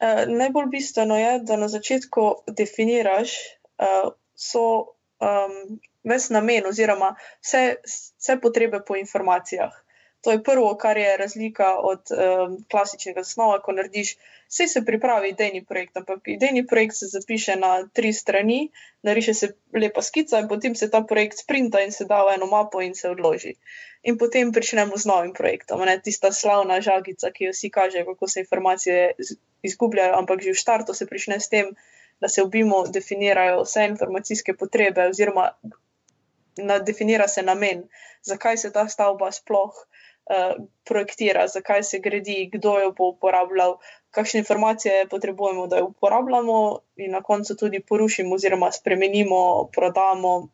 [0.00, 3.34] Uh, najbolj bistveno je, da na začetku definiraš
[3.76, 9.72] uh, so, um, ves namen oziroma vse, vse potrebe po informacijah.
[10.20, 14.16] To je prvo, kar je razlika od um, klasičnega snova, ko narediš,
[14.52, 18.68] vse se pripravi idejni projekt, ampak idejni projekt se zapiše na tri strani,
[19.02, 22.46] nariše se lepa skica in potem se ta projekt sprinta in se da v eno
[22.46, 23.54] mapo in se odloži.
[24.02, 28.28] In potem pričnemo z novim projektom, ne tista slavna žagica, ki jo vsi kažejo, kako
[28.28, 29.14] se informacije
[29.62, 31.72] izgubljajo, ampak že v štartu se prične s tem,
[32.20, 35.50] da se v BIM-u definirajo vse informacijske potrebe oziroma
[36.86, 37.84] definira se namen,
[38.22, 43.78] zakaj se ta stavba sploh uh, projektira, zakaj se gradi, kdo jo bo uporabljal,
[44.10, 50.48] kakšne informacije potrebujemo, da jo uporabljamo, in na koncu tudi porušimo, oziroma spremenimo, prodamo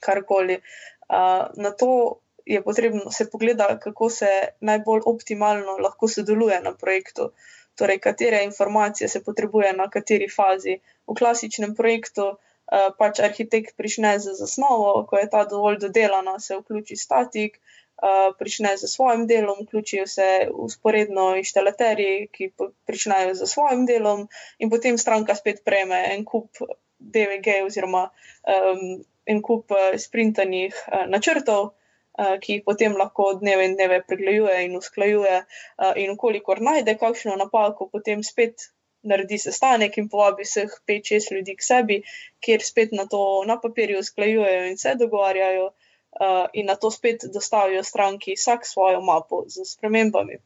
[0.00, 0.60] karkoli.
[1.08, 4.26] Uh, na to je potrebno se pogledati, kako se
[4.60, 7.32] najbolj optimalno lahko sodeluje na projektu.
[7.78, 10.78] Torej, katere informacije se potrebuje na kateri fazi.
[11.06, 12.34] V klasičnem projektu
[12.72, 17.58] Eh, pač arhitekt prične z zasnovo, ko je ta dovolj dodelana, se vključi statik,
[18.00, 20.28] uh, prične z svojim delom, vključijo se
[20.66, 22.48] usporedno inštalaterji, ki
[22.88, 24.24] pričnejo z svojim delom,
[24.58, 26.62] in potem stranka spet prejme en kup
[26.98, 31.74] DVG oziroma um, en kup uh, sprintanih uh, načrtov.
[32.12, 35.36] Uh, ki jih potem lahko dneve in dneve pregleduje in usklajuje,
[35.80, 38.66] uh, in kolikor najde kakšno napako, potem spet
[39.02, 41.96] naredi sestanek in povabi vseh 5-6 ljudi k sebi,
[42.44, 45.70] kjer spet na to na papirju usklajujejo in se dogovarjajo,
[46.20, 50.38] uh, in na to spet dostavijo stranki vsak svojo mapo z spremembami.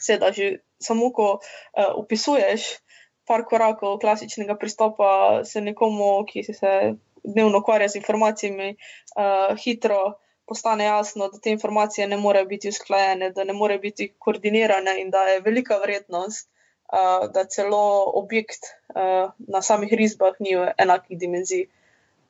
[0.00, 0.46] Sedaj, že
[0.80, 2.80] samo ko uh, opisuješ
[3.28, 8.74] par korakov klasičnega pristopa, se nekomu, ki se dnevno ukvarja z informacijami,
[9.16, 10.18] uh, hitro.
[10.50, 15.10] Postane jasno, da te informacije ne morejo biti usklajene, da ne morejo biti koordinirane, in
[15.10, 16.48] da je velika vrednost,
[16.92, 17.82] uh, da celo
[18.14, 21.68] objekt uh, na samih risbah ni v enakih dimenzij.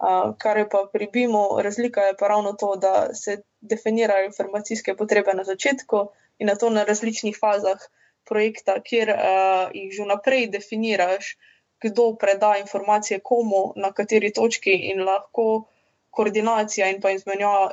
[0.01, 4.97] Uh, kar je pa pri BIM-u, razlika je pa ravno to, da se definirajo informacijske
[4.97, 6.05] potrebe na začetku
[6.39, 7.81] in na to na različnih fazah
[8.29, 11.37] projekta, kjer uh, jih že vnaprej definiraš,
[11.81, 15.70] kdo preda informacije komu, na kateri točki in lahko.
[16.11, 17.11] Koordinacija in pa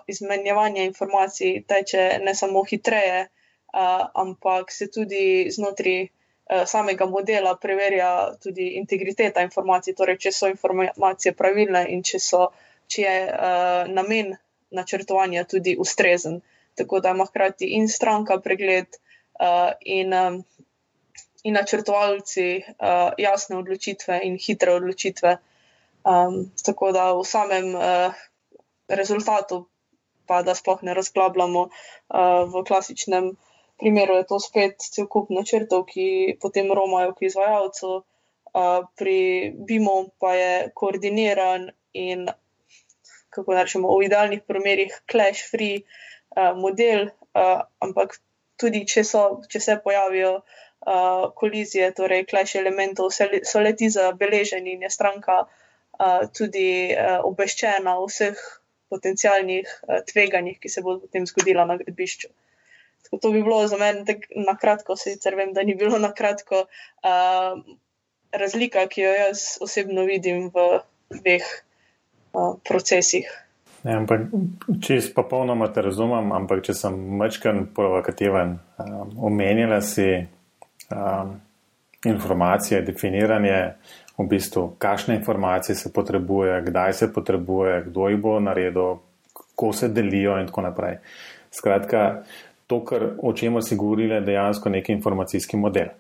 [0.07, 3.23] izmenjevanje informacij teče ne samo hitreje,
[3.73, 6.07] uh, ampak se tudi znotraj
[6.65, 12.47] samega modela preverja tudi integriteta informacij, torej če so informacije pravilne in če, so,
[12.87, 14.35] če je uh, namen
[14.71, 16.39] načrtovanja tudi ustrezen.
[16.77, 18.87] Tako da ima hkrati in stranka pregled
[19.41, 20.39] uh, in, um,
[21.43, 25.37] in načrtovalci uh, jasne odločitve in hitre odločitve.
[26.07, 28.15] Um, tako da v samem uh,
[28.87, 29.65] rezultatu,
[30.27, 33.33] pa da sploh ne razglabljamo uh, v klasičnem
[33.77, 38.03] primeru je to spet cel kup načrtov, ki potem romajo k izvajalcu,
[38.97, 42.25] pri BIM-u pa je koordiniran in,
[43.29, 45.83] kako rečemo, v idealnih primerih clash-free
[46.57, 47.09] model,
[47.83, 48.17] ampak
[48.57, 50.41] tudi če, so, če se pojavijo
[51.37, 55.43] kolizije, torej clash elementov, so leti zabeleženi in je stranka
[56.37, 58.39] tudi obveščena o vseh
[58.91, 59.71] potencijalnih
[60.11, 62.29] tveganjih, ki se bodo potem zgodila na gradbišču.
[63.07, 64.03] Tako to bi bilo za mene
[64.35, 67.59] na kratko, sicer vem, da ni bilo na kratko uh,
[68.31, 70.65] razlika, ki jo jaz osebno vidim v
[71.21, 71.45] dveh
[72.33, 73.29] uh, procesih.
[73.85, 74.27] Ne, ampak,
[74.83, 80.09] če jaz popolnoma te razumem, ampak če sem mečken provokativen, um, omenjala si
[80.91, 81.37] um,
[82.03, 83.61] informacije, definiranje,
[84.17, 88.97] v bistvu, kakšne informacije se potrebuje, kdaj se potrebuje, kdo jih bo naredil,
[89.33, 90.97] kako se delijo in tako naprej.
[91.51, 92.23] Skratka,
[92.67, 95.93] to, kar, o čemer si govorila, je dejansko neki informacijski model.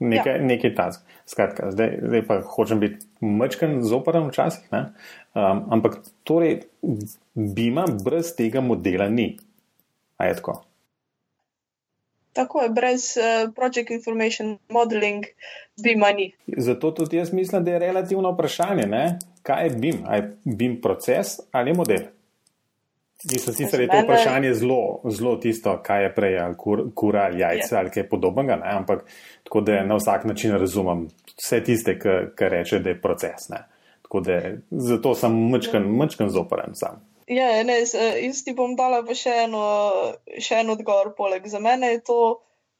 [0.00, 0.42] Nekaj, ja.
[0.42, 1.06] nekaj task.
[1.26, 6.62] Skratka, zdaj, zdaj pa hočem biti mečken zoporen včasih, um, ampak torej
[7.34, 9.36] bima brez tega modela ni.
[10.16, 10.62] A je tako?
[12.40, 15.24] Tako je, brez uh, Project Information Modeling
[15.82, 16.32] bima ni.
[16.56, 19.18] Zato tudi jaz mislim, da je relativno vprašanje, ne?
[19.42, 19.98] kaj je BIM?
[20.14, 22.00] Je BIM proces ali model?
[23.32, 27.40] Mislim, sicer je to vprašanje zelo, zelo tisto, kaj je prej, ali kur, kura ali
[27.40, 28.72] jajce ali kaj podobnega, ne?
[28.72, 29.04] ampak
[29.44, 31.98] tako da na vsak način razumem vse tiste,
[32.36, 33.50] ki reče, da je proces.
[33.50, 37.04] Da, zato sem mčken, mčken zoporen sam.
[37.30, 37.76] Ja, ne,
[38.24, 39.62] jaz ti bom dala pa še, eno,
[40.42, 41.12] še en odgovor.
[41.14, 41.46] Poleg.
[41.46, 42.18] Za mene je to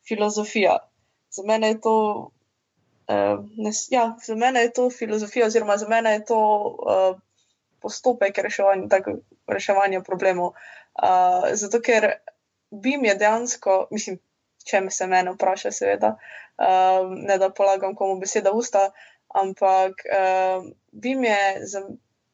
[0.09, 0.79] filozofija.
[1.31, 1.97] Za mene je to,
[3.07, 7.13] uh, ne, ja, za mene je to filozofija, oziroma za mene je to uh,
[7.79, 8.91] postopek reševanja.
[8.91, 10.57] Tako, reševanja problemov.
[10.99, 12.11] Uh, zato, ker
[12.71, 14.19] BIM je dejansko, mislim,
[14.67, 16.17] če me se mene vpraša, seveda,
[16.59, 18.89] um, ne da polagam komu beseda usta,
[19.31, 21.87] ampak um, BIM je za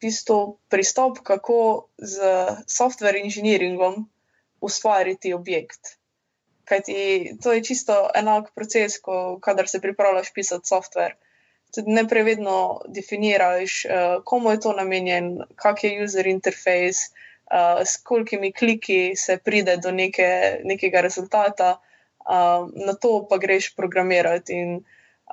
[0.07, 2.33] bistvo pristop, kako z
[2.71, 4.05] software inženiringom
[4.61, 5.97] ustvariti objekt.
[6.67, 11.15] Kajti to je čisto enak proces, ko kadar se pripravljaš pisati software.
[11.75, 17.11] Tudi ne prevedno definiraš, uh, komu je to namenjen, kak je user interface,
[17.51, 23.75] uh, s kolikimi kliki se pride do neke, nekega rezultata, uh, na to pa greš
[23.77, 24.59] programirati.
[24.63, 24.79] In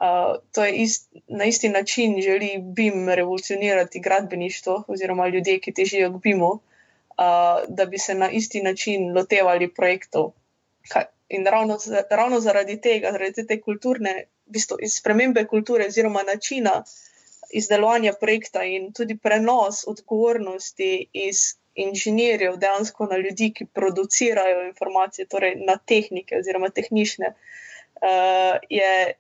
[0.01, 6.12] uh, to je ist, na isti način želi BIM revolucionirati gradbeništvo oziroma ljudje, ki težijo
[6.12, 6.60] k BIM-u, uh,
[7.67, 10.32] da bi se na isti način lotevali projektov.
[11.29, 11.77] In ravno,
[12.10, 16.84] ravno zaradi tega, zaradi te kulturne, v bistvu iz spremembe kulture oziroma načina
[17.53, 21.38] izdelovanja projekta in tudi prenos odgovornosti iz
[21.75, 29.13] inženirjev dejansko na ljudi, ki producirajo informacije, torej na tehnike oziroma tehnične, uh, je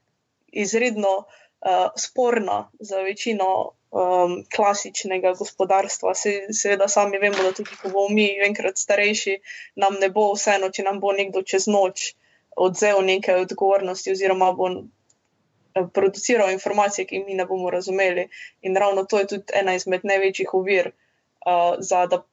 [0.53, 3.49] izredno uh, sporna za večino
[3.93, 6.15] um, klasičnega gospodarstva.
[6.15, 9.37] Se, seveda, sami vemo, da tudi, ko bomo mi enkrat starejši,
[9.75, 12.13] nam ne bo vseeno, če nam bo nekdo čez noč
[12.55, 18.27] odzel neke odgovornosti, oziroma bo eh, produciral informacije, ki jih mi ne bomo razumeli.
[18.61, 22.23] In ravno to je tudi ena izmed največjih ovir uh, za, da,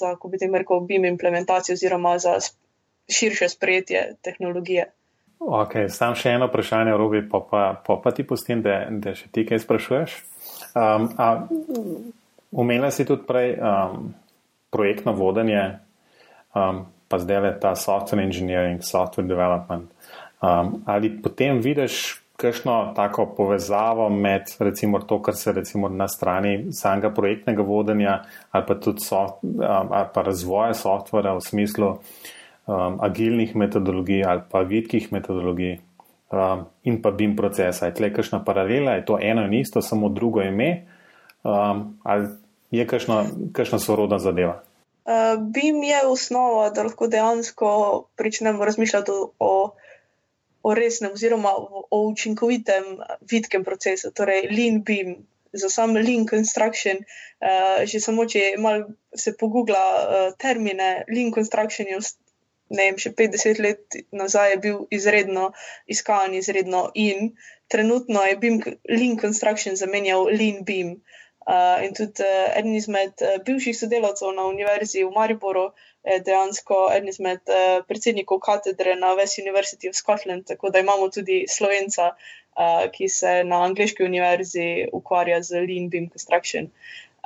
[0.00, 2.38] za, ko bi tem rekel, BIM implementacijo, oziroma za
[3.08, 4.90] širše sprejetje tehnologije.
[5.42, 9.26] Ok, sam še eno vprašanje, Robi, pa, pa, pa, pa ti pustim, da, da še
[9.34, 10.16] ti kaj sprašuješ.
[10.78, 11.08] Um,
[12.52, 14.10] Umela si tudi prej um,
[14.70, 15.62] projektno vodenje,
[16.54, 19.88] um, pa zdaj le ta software engineering, software development.
[20.42, 26.72] Um, ali potem vidiš kakšno tako povezavo med recimo to, kar se recimo na strani
[26.72, 31.92] samega projektnega vodenja ali pa tudi soft, um, ali pa razvoja softvera v smislu
[32.66, 35.80] um, agilnih metodologij ali pa vidkih metodologij
[36.32, 37.86] um, in pa BIM procesa.
[37.86, 40.86] Je tle kakšna paralela, je to eno in isto, samo drugo ime,
[41.44, 42.28] um, ali
[42.70, 44.62] je kakšna sorodna zadeva?
[45.04, 47.68] Uh, BIM je osnova, da lahko dejansko
[48.18, 49.74] začnemo razmišljati o,
[50.62, 55.16] o resnem, oziroma o, o učinkovitem vidkem procesu, torej lean BIM.
[55.52, 61.90] Za sam lean construction, uh, že samo če malo se pogugla uh, termine, lean construction
[61.90, 61.98] je
[62.72, 65.50] ne vem, še 50 let nazaj je bil izredno
[65.94, 67.32] iskan, izredno in
[67.72, 70.96] trenutno je BIM Lean Construction zamenjal Lean Beam.
[71.42, 75.64] Uh, in tudi uh, eden izmed uh, bivših sodelavcev na Univerzi v Mariboru
[76.06, 81.08] je dejansko eden izmed uh, predsednikov katedre na West University of Scotland, tako da imamo
[81.10, 86.70] tudi slovenca, uh, ki se na angliški univerzi ukvarja z Lean Beam Construction.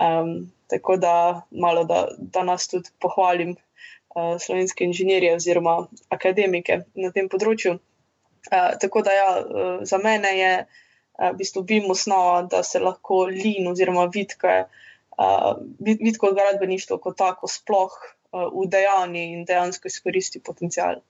[0.01, 3.57] Um, tako da malo, da, da nas tudi pohvalim,
[4.41, 5.77] slovenske inženirje oziroma
[6.09, 7.77] akademike na tem področju.
[8.81, 10.53] Tako da ja, uh, za mene je
[11.19, 14.67] v bistvu bim osnova, da se lahko lin oziroma vidke,
[15.17, 21.01] uh, vidko gradbeništvo kot tako sploh uh, udejani in dejansko izkoristi potencial.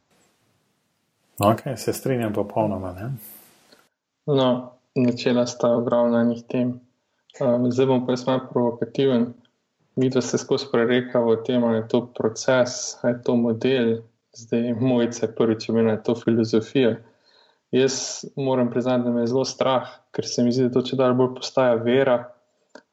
[1.39, 2.93] Ok, se strinjam popolnoma.
[2.93, 3.11] Ne?
[4.27, 6.81] No, načela sta ogromna njih tem.
[7.41, 9.27] Um, zdaj bom pa jaz malo provokativen
[9.97, 13.97] mi da se skozi prerekamo o tem, ali je to proces, ali je to model,
[14.37, 16.97] zdaj mojce prvič imena to filozofijo.
[17.71, 20.97] Jaz moram priznati, da me je zelo strah, ker se mi zdi, da to če
[20.97, 22.19] dalj bolj postaja vera,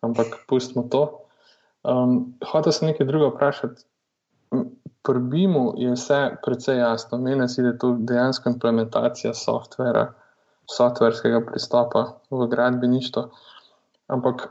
[0.01, 1.03] ampak pustimo to.
[1.83, 3.83] Um, Hotel sem nekaj druga vprašati.
[5.03, 7.17] Pri BIM-u je vse precej jasno.
[7.19, 10.07] Meni se da je to dejansko implementacija softvera,
[10.71, 13.27] softverskega pristopa v gradbeništvo.
[14.07, 14.47] Ampak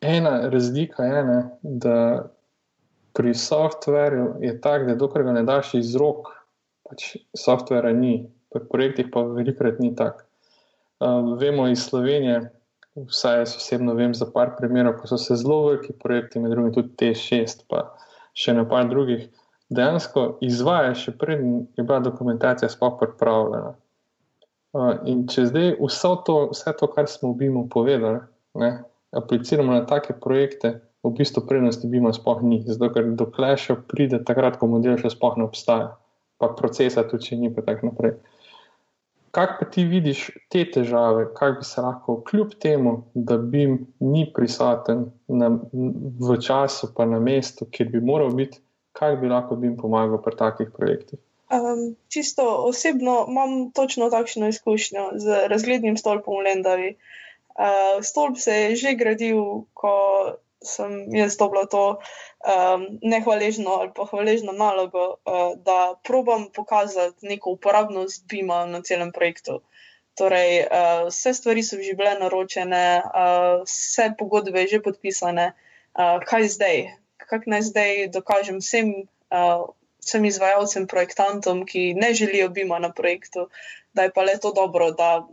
[0.00, 2.28] ena razlika je, ne, da
[3.16, 6.28] pri softverju je tako, da dokler ga ne daš iz rok,
[6.88, 10.26] pač softvera ni, pri projektih pa velikrat ni tako.
[11.00, 12.50] Um, vemo iz Slovenije,
[12.96, 16.72] vsaj jaz osebno vem za par primerov, ko so se zelo veliki projekti, med drugim
[16.72, 17.90] tudi T6, pa
[18.36, 19.26] še na par drugih,
[19.72, 23.74] dejansko izvaja še preden je bila dokumentacija sploh pripravljena.
[24.76, 28.20] Uh, in če zdaj vse to, vse to, kar smo v BIM-u povedali,
[28.60, 28.70] ne,
[29.12, 32.62] apliciramo na take projekte, v bistvu prednosti bima sploh ni.
[32.66, 35.94] Zato, ker dokler še pride takrat, ko model še sploh ne obstaja,
[36.42, 38.16] pa procesa tudi, če ni pa tako naprej.
[39.36, 43.66] Kaj pa ti vidiš te težave, kaj bi se lahko, kljub temu, da bi
[44.00, 48.62] ni prisoten na, v času, pa na mestu, kjer bi moral biti,
[48.96, 51.20] kaj bi lahko bi jim pomagal pri takih projektih?
[51.52, 56.88] Um, čisto osebno imam točno takšno izkušnjo z razglednim stolpom v Lendavi.
[56.96, 57.25] Uh,
[58.02, 59.92] stolp se je že gradil, ko
[60.62, 61.98] sem jaz dobila to
[62.42, 69.12] um, nehvaležno ali pa hvaležno nalogo, uh, da probam pokazati neko uporabnost BIM-a na celem
[69.12, 69.60] projektu.
[70.16, 76.48] Torej, uh, vse stvari so že bile naročene, uh, vse pogodbe že podpisane, uh, kaj
[76.56, 79.68] zdaj, kako naj zdaj dokažem vsem, uh,
[80.00, 83.48] vsem izvajalcem, projektantom, ki ne želijo BIM-a na projektu,
[83.92, 85.26] da je pa le to dobro, da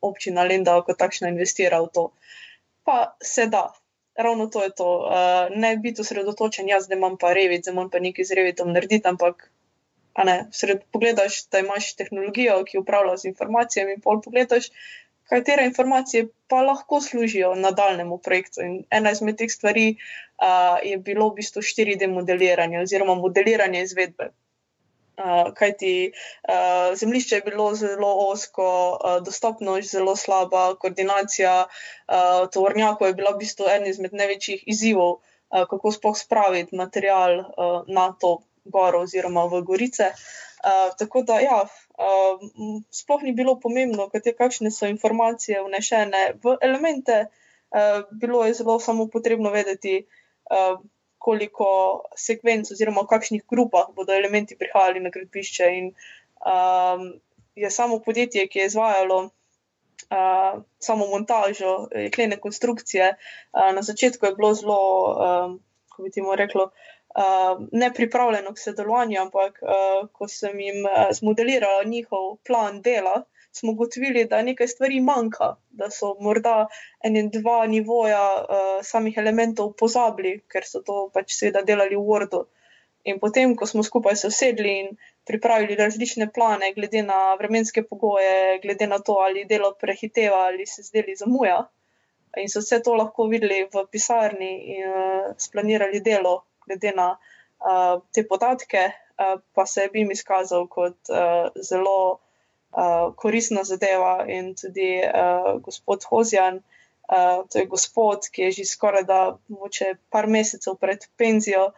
[0.00, 2.04] občina Lendava kot takšna investira v to.
[2.84, 3.72] Pa se da.
[4.14, 4.90] Ravno to je to.
[5.02, 8.70] Uh, ne biti osredotočen, jaz, da imam pa revit, da imam pa nekaj z revitom
[8.72, 9.48] narediti, ampak
[10.22, 14.70] ne, sred pogledaš, da imaš tehnologijo, ki upravlja z informacijami, in pol pogledaš,
[15.28, 18.62] katere informacije pa lahko služijo nadaljnemu projektu.
[18.62, 24.30] In ena izmed teh stvari uh, je bilo v bistvu 4D modeliranje oziroma modeliranje izvedbe.
[25.14, 28.66] Uh, Kaj ti uh, zemljišče je bilo zelo osko,
[28.98, 35.12] uh, dostopnost zelo slaba, koordinacija uh, tovornjakov je bila v bistvu eden izmed največjih izzivov,
[35.12, 40.10] uh, kako spoh spraviti material uh, na to gor oziroma v Gorice.
[40.64, 42.42] Uh, tako da, ja, uh,
[42.90, 47.26] sploh ni bilo pomembno, kakšne so informacije vnešene v elemente.
[47.70, 50.06] Uh, bilo je zelo samo potrebno vedeti,
[50.50, 50.80] uh,
[51.24, 51.68] koliko
[52.20, 55.70] sekvenc oziroma v kakšnih grupah bodo elementi prihajali na gradbišče.
[55.78, 55.92] In
[56.44, 57.06] um,
[57.56, 64.34] je samo podjetje, ki je izvajalo uh, samo montažo jeklene konstrukcije, uh, na začetku je
[64.36, 64.80] bilo zelo,
[65.14, 70.28] um, kako bi ti mu reklo, uh, uh, ne pripravljeno k sodelovanju, ampak uh, ko
[70.28, 73.22] sem jim uh, zmodelirala njihov plan dela,
[73.56, 76.66] smo ugotovili, da nekaj stvari manjka, da so morda
[77.04, 82.02] en in dva nivoja uh, samih elementov pozabili, ker so to pač seveda delali v
[82.02, 82.44] Wordu.
[83.04, 84.88] In potem, ko smo skupaj sedeli in
[85.28, 90.82] pripravili različne plane, glede na vremenske pogoje, glede na to, ali delo prehiteva ali se
[90.82, 91.62] zdeli zamuja,
[92.40, 98.02] in so vse to lahko videli v pisarni in uh, splanirali delo, glede na uh,
[98.12, 102.23] te podatke, uh, pa se je BIM izkazal kot uh, zelo
[102.74, 104.24] uh, koristna zadeva.
[104.28, 106.60] In tudi uh, gospod Hozjan,
[107.08, 111.72] uh, to je gospod, ki je že skoraj da moče par mesecev pred penzijo.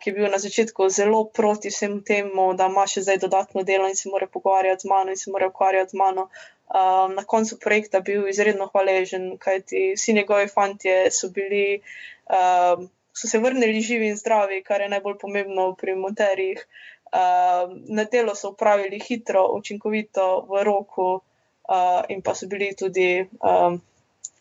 [0.00, 3.84] Ki je bil na začetku zelo proti vsem temu, da ima še zdaj dodatno delo
[3.84, 6.30] in se mora pogovarjati z mano, in se mora ukvarjati z mano.
[6.72, 11.82] Uh, na koncu projekta bil izredno hvaležen, kajti vsi njegovi fanti so bili
[12.32, 12.80] uh,
[13.12, 16.64] so se vrnili živi in zdravi, kar je najbolj pomembno pri monterjih.
[16.64, 16.93] Uh,
[17.88, 21.20] na delo so upravili hitro, učinkovito, v roku,
[21.68, 23.80] uh, in pa so bili tudi um,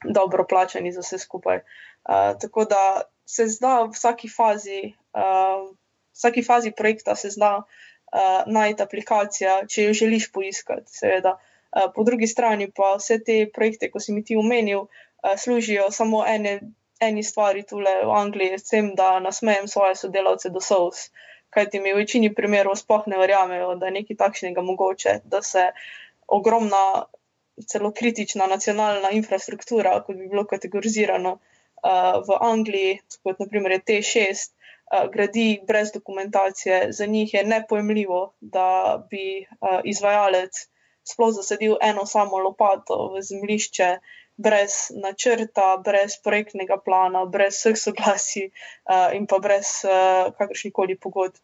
[0.03, 1.57] dobro plačani za vse skupaj.
[1.57, 5.69] Uh, tako da se zna v vsaki fazi, uh,
[6.13, 11.37] vsaki fazi projekta, se zna uh, najti aplikacija, če jo želiš poiskati, seveda.
[11.71, 15.91] Uh, po drugi strani pa vse te projekte, ko si mi ti omenil, uh, služijo
[15.91, 16.59] samo ene
[17.03, 21.09] eni stvari tukaj v Angliji, s tem, da nasmejem svoje sodelavce do sous,
[21.53, 25.69] kajti mi v večini primerov sploh ne verjamejo, da je nekaj takšnega mogoče, da se
[26.27, 27.05] ogromna,
[27.69, 34.49] celo kritična nacionalna infrastruktura, kot bi bilo kategorizirano uh, v Angliji, kot naprimer je T6,
[34.49, 36.87] uh, gradi brez dokumentacije.
[36.91, 38.67] Za njih je nepojemljivo, da
[39.09, 40.65] bi uh, izvajalec
[41.03, 43.89] sploh zasedil eno samo lopato v zemljišče
[44.37, 50.97] brez načrta, brez projektnega plana, brez vseh soglasij uh, in pa brez uh, kakršnih koli
[50.97, 51.37] pogodb.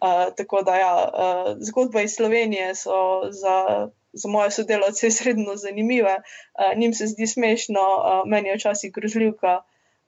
[0.00, 6.16] Uh, tako da, ja, uh, zgodbe iz Slovenije so za, za moje sodelavce izredno zanimive,
[6.16, 9.60] uh, njim se zdi smešno, uh, meni je včasih grozljivka.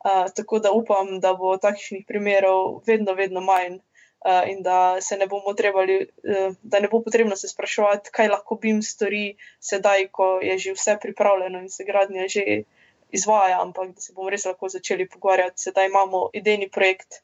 [0.05, 3.79] Uh, tako da upam, da bo takšnih primerov vedno, vedno manj.
[4.23, 8.29] Uh, in da se ne bomo trebali, uh, da ne bo potrebno se spraševati, kaj
[8.31, 12.63] lahko BIM stori sedaj, ko je že vse pripravljeno in se gradnja že
[13.11, 15.63] izvaja, ampak da se bomo res lahko začeli pogovarjati.
[15.67, 17.19] Sedaj imamo idejni projekt,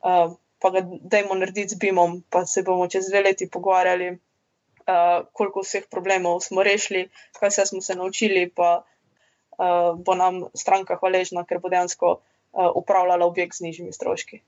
[0.00, 5.28] uh, pa ga dajmo narediti z BIM-om, pa se bomo čez dve leti pogovarjali, uh,
[5.32, 7.08] koliko vseh problemov smo rešili,
[7.40, 12.70] kaj se smo se naučili, pa uh, bo nam stranka hvaležna, ker bo dejansko uh,
[12.74, 14.40] upravljala objekt z nižjimi stroški.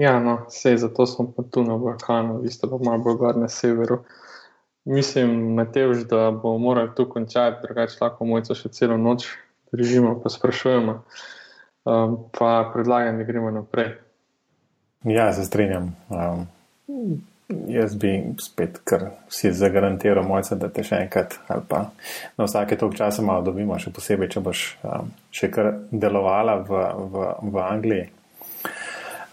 [0.00, 3.36] Ja, no, vse zato smo pa tu na Balkanu, vi ste pa malo bolj gor
[3.36, 3.98] na severu.
[4.84, 9.26] Mislim, Mateož, da bomo morali tu končati, drugače lahko mojco še celo noč
[9.72, 10.94] držimo, pa sprašujemo.
[11.84, 13.90] Um, pa predlagam, da gremo naprej.
[15.04, 15.90] Ja, se strinjam.
[16.08, 16.46] Um,
[17.68, 21.82] jaz bi spet, ker si zagarantiral mojca, da te še enkrat ali pa
[22.40, 26.82] na vsake tog časa malo dobimo, še posebej, če boš um, še kar delovala v,
[27.12, 28.08] v, v Angliji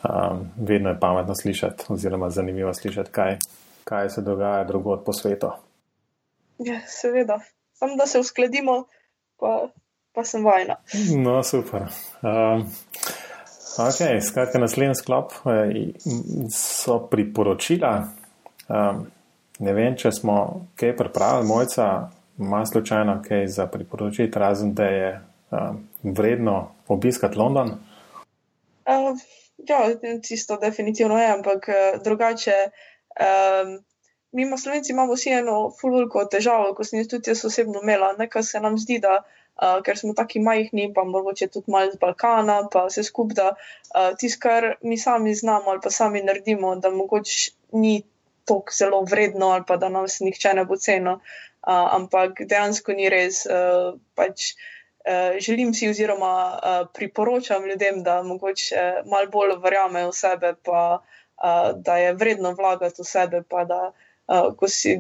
[0.08, 3.38] um, vedno je pametno slišati, oziroma zanimivo slišati, kaj,
[3.84, 5.52] kaj se dogaja drugot po svetu.
[6.58, 7.40] Ja, seveda,
[7.74, 8.86] samo da se uskladimo,
[9.40, 9.68] pa,
[10.14, 10.76] pa sem vajna.
[11.16, 11.82] No, super.
[12.22, 12.62] Um,
[13.78, 15.74] ok, skratka, naslednji sklop eh,
[16.50, 18.08] so priporočila.
[18.68, 19.06] Um,
[19.60, 25.22] ne vem, če smo kaj pripravili, mojca ima slučajno kaj za priporočiti, razen da je
[25.52, 27.72] um, vredno obiskati London.
[28.88, 29.18] Uh,
[29.58, 29.80] ja,
[30.24, 32.58] tisto definitivno je, ampak uh, drugače.
[33.18, 33.80] Um,
[34.32, 38.14] mi, ima slovenci, imamo vsi eno fululko težavo, ko sem jih tudi jaz osebno imela.
[38.20, 42.02] Nekaj se nam zdi, da uh, ker smo taki majhni, pa mogoče tudi malo z
[42.02, 46.76] Balkana, pa vse skupaj, da uh, tisto, kar mi sami znamo ali pa sami naredimo,
[46.76, 48.02] da mogoče ni
[48.48, 51.20] tako zelo vredno ali pa da nas nihče ne bo cenil.
[51.68, 53.46] Uh, ampak dejansko ni res.
[53.46, 54.54] Uh, pač,
[55.40, 61.04] želim si, oziroma uh, priporočam ljudem, da mogoče uh, malo bolj verjamejo v sebe, pa
[61.76, 63.92] da je vredno vlagati v sebe, pa da
[64.58, 64.96] ko, si,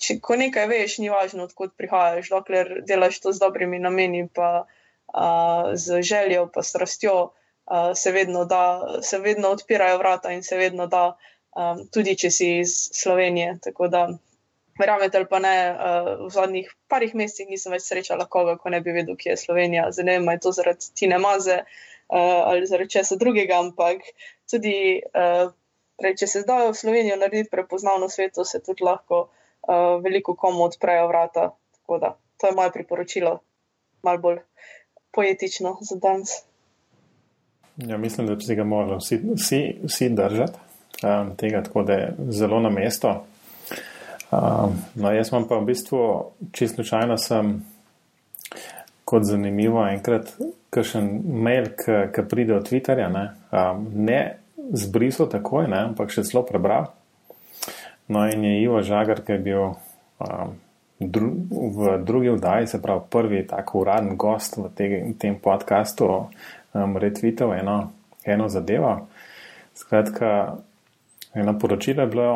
[0.00, 4.64] če, ko nekaj veš, ni važno, odkot prihajaš, dokler delaš to z dobrimi nameni, pa
[4.64, 7.16] uh, z željo, pa strastjo,
[7.66, 8.62] uh, se, vedno da,
[9.02, 11.04] se vedno odpirajo vrata in se vedno da,
[11.56, 13.58] um, tudi če si iz Slovenije.
[13.68, 14.06] Tako da,
[14.82, 18.82] verjamete ali pa ne, uh, v zadnjih parih mesecih nisem več srečala koga, ko ne
[18.84, 19.88] bi vedel, kje je Slovenija.
[19.94, 24.06] Zdaj ne vem, je to zaradi Tine Maze uh, ali zaradi česa drugega, ampak
[24.50, 24.76] tudi.
[25.14, 25.50] Uh,
[26.00, 30.64] Prej, če se zdaj v Slovenijo narediti prepoznavno svetu, se tudi lahko uh, veliko komu
[30.64, 31.44] odprejo vrata.
[31.76, 32.08] Tako da
[32.40, 33.36] to je moje priporočilo,
[34.02, 34.40] malo bolj
[35.14, 36.32] poetično za danes.
[37.76, 40.58] Ja, mislim, da se ga morali vsi, vsi, vsi držati
[41.02, 43.26] um, tega, tako da je zelo na mesto.
[44.32, 45.98] Um, no, jaz imam pa v bistvu,
[46.56, 47.58] čisto slučajno sem
[49.04, 50.30] kot zanimivo enkrat,
[50.72, 51.10] kakšen
[51.44, 51.68] mail,
[52.14, 54.20] ki pride od Twitterja, ne, um, ne
[54.72, 56.88] zbrisal takoj, ne, ampak še zelo prebral.
[58.08, 60.54] No, in je Ivo Žagar, ki je bil um,
[60.96, 61.28] dru,
[61.76, 64.88] v drugi vdaji, se pravi prvi tako uraden gost v te,
[65.20, 66.08] tem podkastu,
[66.72, 67.76] um, retvitev eno,
[68.24, 68.94] eno zadevo.
[69.76, 70.56] Skratka,
[71.36, 72.32] eno poročilo je bilo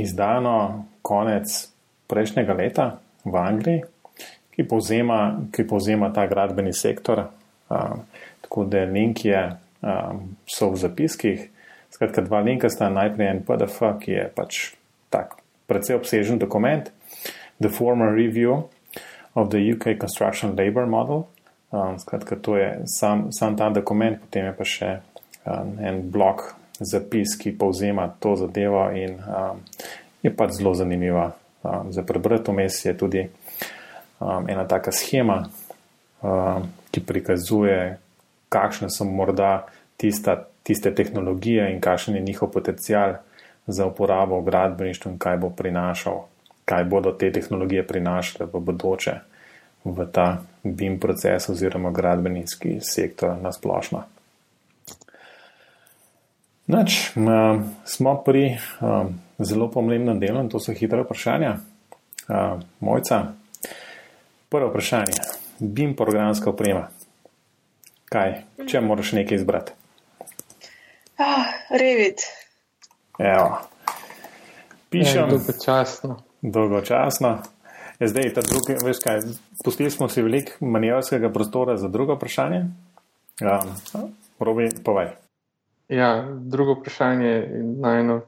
[0.00, 1.50] izdano konec
[2.06, 2.86] prejšnjega leta
[3.26, 3.82] v Angliji,
[4.54, 7.26] ki povzema, ki povzema ta gradbeni sektor.
[7.70, 8.06] Um,
[8.42, 9.42] tako da link je
[9.82, 11.48] um, so v zapiskih.
[11.90, 14.60] Skratka, dva linka sta najprej en PDF, ki je pač
[15.10, 16.90] tak precej obsežen dokument,
[17.58, 18.70] The Former Review
[19.34, 21.26] of the UK Construction Labor Model.
[21.70, 24.90] Um, skratka, to je sam, sam ta dokument, potem je pa še
[25.46, 29.60] um, en blok zapis, ki povzema to zadevo in um,
[30.22, 31.32] je pač zelo zanimiva.
[31.62, 33.28] Um, za prebrati vmes je tudi
[34.20, 35.48] um, ena taka schema,
[36.22, 37.98] um, ki prikazuje,
[38.48, 39.66] kakšne so morda
[39.96, 43.20] tista, tiste tehnologije in kakšen je njihov potencial
[43.66, 46.24] za uporabo v gradbeništvu in kaj bo prinašal,
[46.64, 49.20] kaj bodo te tehnologije prinašale v bodoče
[49.84, 54.04] v ta BIM proces oziroma gradbeniški sektor na splošno.
[56.70, 57.10] Nač,
[57.84, 61.56] smo pri um, zelo pomembnem delu in to so hitre vprašanja.
[62.28, 63.24] Uh, mojca,
[64.48, 65.20] prvo vprašanje.
[65.60, 66.88] BIM programska oprema
[68.10, 69.76] kaj, če moraš nekaj izbrati?
[71.20, 72.24] Ah, Revit.
[73.18, 73.60] Evo.
[74.90, 75.20] Pišem.
[75.20, 76.16] Ja, dolgočasno.
[76.42, 77.32] Dolgočasno.
[78.00, 79.20] Je zdaj ta drugi, veš kaj,
[79.64, 82.64] pustili smo si veliko manevrskega prostora za drugo vprašanje.
[83.40, 83.60] Ja,
[84.40, 85.12] Robi, povaj.
[85.88, 86.10] Ja,
[86.40, 88.20] drugo vprašanje je najno,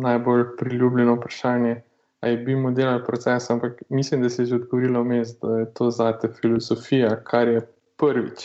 [0.00, 1.82] najbolj priljubljeno vprašanje.
[2.20, 6.28] Ali bi modelal proces, ampak mislim, da si že odgovorila vmes, da je to zate
[6.40, 7.62] filozofija, kar je
[7.96, 8.44] prvič.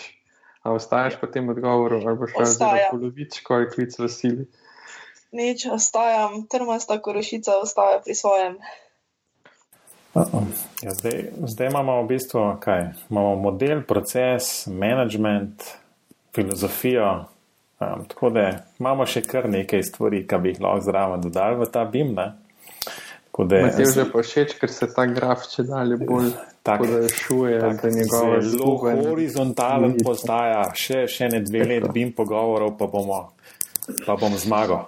[0.63, 4.47] A ostaješ po tem odgovoru, ali boš šel za polovičko ali klic v sili?
[5.31, 8.57] Nič, ostajam, trmasta korošica ostaja pri svojem.
[10.81, 12.95] Ja, zdaj, zdaj imamo v bistvu kaj?
[13.09, 15.63] Imamo model, proces, management,
[16.35, 17.25] filozofijo.
[17.80, 18.45] Um, tako da
[18.80, 22.13] imamo še kar nekaj stvari, ki bi jih lahko zraven dodali v ta BIM.
[22.15, 22.32] Ne?
[23.36, 26.30] Da je že všeč, ker se ta graf če dalje bolj
[26.63, 30.61] podaljšuje, da je njegov zelo horizontalen postaja.
[30.71, 33.19] Še, še ne dve leti bim pogovorov, pa, bomo,
[34.05, 34.88] pa bom zmagal.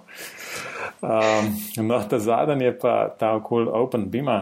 [1.03, 1.51] Um,
[1.83, 4.39] no, ta zadnji je pa ta okol Open Bima,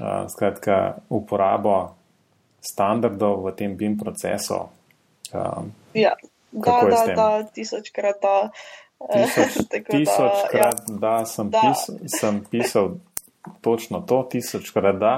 [0.00, 1.92] uh, skratka uporabo
[2.64, 4.64] standardov v tem BIM procesu.
[5.36, 6.16] Um, ja,
[6.52, 8.50] da, da, da, tisočkrat da.
[9.12, 9.56] Tisoč,
[9.90, 10.70] tisočkrat da, ja.
[10.88, 11.60] da, sem, da.
[11.60, 12.90] Pis, sem pisal
[13.60, 15.14] točno to, tisočkrat da.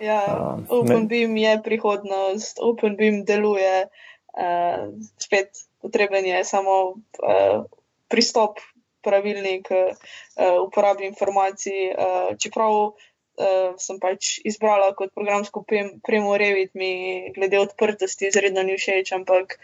[0.00, 4.88] Ja, uh, OpenBeam je prihodnost, OpenBeam deluje, uh,
[5.18, 7.64] spet potreben je samo uh,
[8.08, 8.60] pristop,
[9.02, 11.92] pravilnik uh, uporabi informacij.
[11.92, 12.92] Uh, čeprav
[13.40, 16.90] uh, sem pač izbrala kot programsko premo Revit, mi
[17.34, 19.56] glede odprtosti izredno ni všeč, ampak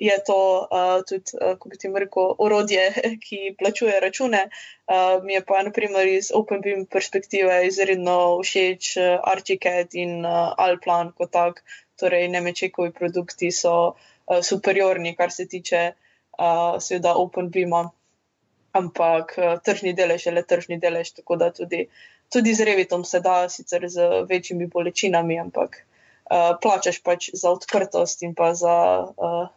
[0.00, 2.86] je to uh, tudi, uh, kako bi ti rekel, orodje,
[3.24, 4.42] ki plačuje račune.
[4.88, 8.96] Uh, mi je pa, na primer, iz OpenBeam perspektive izredno všeč
[9.34, 11.62] Archicad in uh, Alplan kot tak,
[12.00, 17.88] torej Nemečekovi produkti so uh, superiorni, kar se tiče uh, seveda OpenBeama.
[18.78, 19.32] Ampak
[19.64, 23.48] tržni delež je le tržni delež, tako da tudi uh, tudi z revitom se da,
[23.48, 28.74] sicer z večjimi bolečinami, ampak uh, plačaš pač za odprtost in pa za
[29.08, 29.48] uh,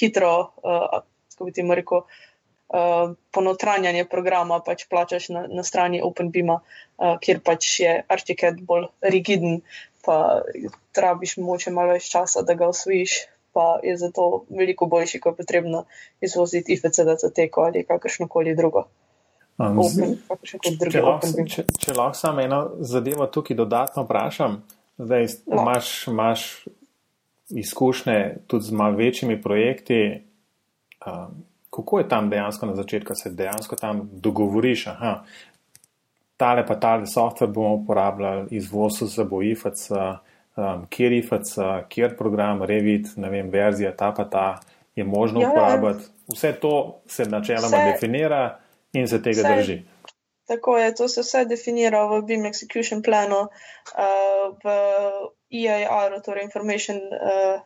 [0.00, 1.00] hitro, uh,
[1.32, 7.40] kako bi ti rekel, uh, ponotranjanje programa, pač plačaš na, na strani OpenBeama, uh, kjer
[7.44, 9.60] pač je Archicad bolj rigiden,
[10.04, 10.42] pa
[10.96, 13.20] trabiš moče malo več časa, da ga osvojiš.
[13.50, 15.80] Pa je zato veliko boljši, ko je potrebno
[16.22, 18.84] izvoziti IFC, da se teko ali kakršno koli drugo.
[19.60, 19.80] Um,
[20.88, 24.62] če, lahko, če, če lahko samo eno zadevo tukaj dodatno vprašam,
[24.96, 25.60] zdaj no.
[25.60, 26.44] imaš, imaš
[27.50, 28.16] izkušnje
[28.48, 30.00] tudi z malo večjimi projekti.
[31.06, 34.86] Um, kako je tam dejansko na začetku, se dejansko tam dogovoriš?
[34.94, 35.12] Aha,
[36.40, 41.58] tale pa tale softver bomo uporabljali, izvoz za bo IFC, um, kjer IFC,
[41.88, 44.48] kjer program, Revit, ne vem, verzija ta pa ta
[44.96, 46.08] je možno ja, uporabljati.
[46.32, 47.92] Vse to se načeloma vse.
[47.92, 48.58] definira
[48.92, 49.82] in se tega vse, drži.
[50.50, 54.72] Tako je, to se vse definira v BIM Execution Planu, uh, v
[55.50, 57.62] EIR, torej Information, uh,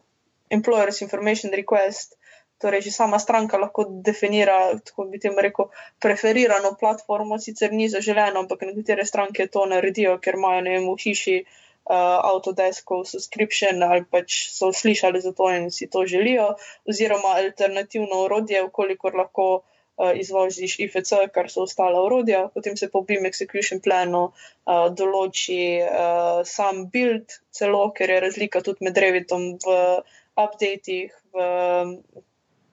[0.51, 2.21] Employers Information Request.
[2.61, 8.45] Torej, že sama stranka lahko definira, tako bi tem rekel, preferirano platformo, sicer ni zaželeno,
[8.45, 14.55] ampak nekatere stranke to naredijo, ker imajo vem, v hiši uh, Autodeskov subscription ali pač
[14.55, 16.55] so slišali za to in si to želijo,
[16.89, 19.65] oziroma alternativno urodje, ukolikor lahko
[19.97, 24.89] uh, uh, izvoziš IFC, kar so ostala urodja, potem se po BIM execution planu uh,
[24.95, 29.77] določi uh, sam build, celo, ker je razlika tudi med Revitom v
[30.41, 31.47] updatih, v,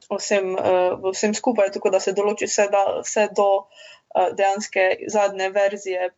[0.10, 4.90] vsem, uh, v vsem skupaj, tako da se določi vse, da, vse do uh, dejanske
[5.08, 6.12] zadnje verzije.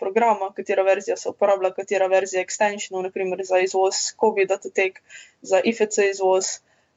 [0.00, 5.02] Programa, katera verzija se uporablja, katera verzija extensionov, naprimer za izvoz COVID, datatek,
[5.44, 6.54] za IFC izvoz,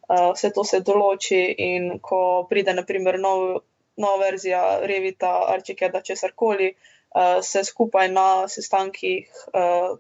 [0.10, 3.64] uh, vse to se določi, in ko pride, naprimer, nov,
[3.98, 9.94] nova verzija Revita, Arčikeda, česar koli, uh, se skupaj na sestankih uh,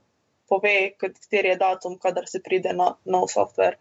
[0.49, 3.77] pove, kateri je datum, kadar se pride na nov softver.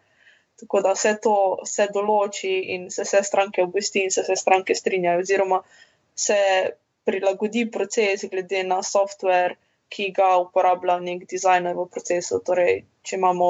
[0.61, 4.77] Tako da vse to se določi in se vse stranke obvesti in se vse stranke
[4.79, 5.62] strinjajo, oziroma
[6.14, 6.39] se
[7.05, 9.57] prilagodi proces glede na softver,
[9.93, 12.41] ki ga uporablja nek dizajner v procesu.
[12.47, 13.49] Torej, če imamo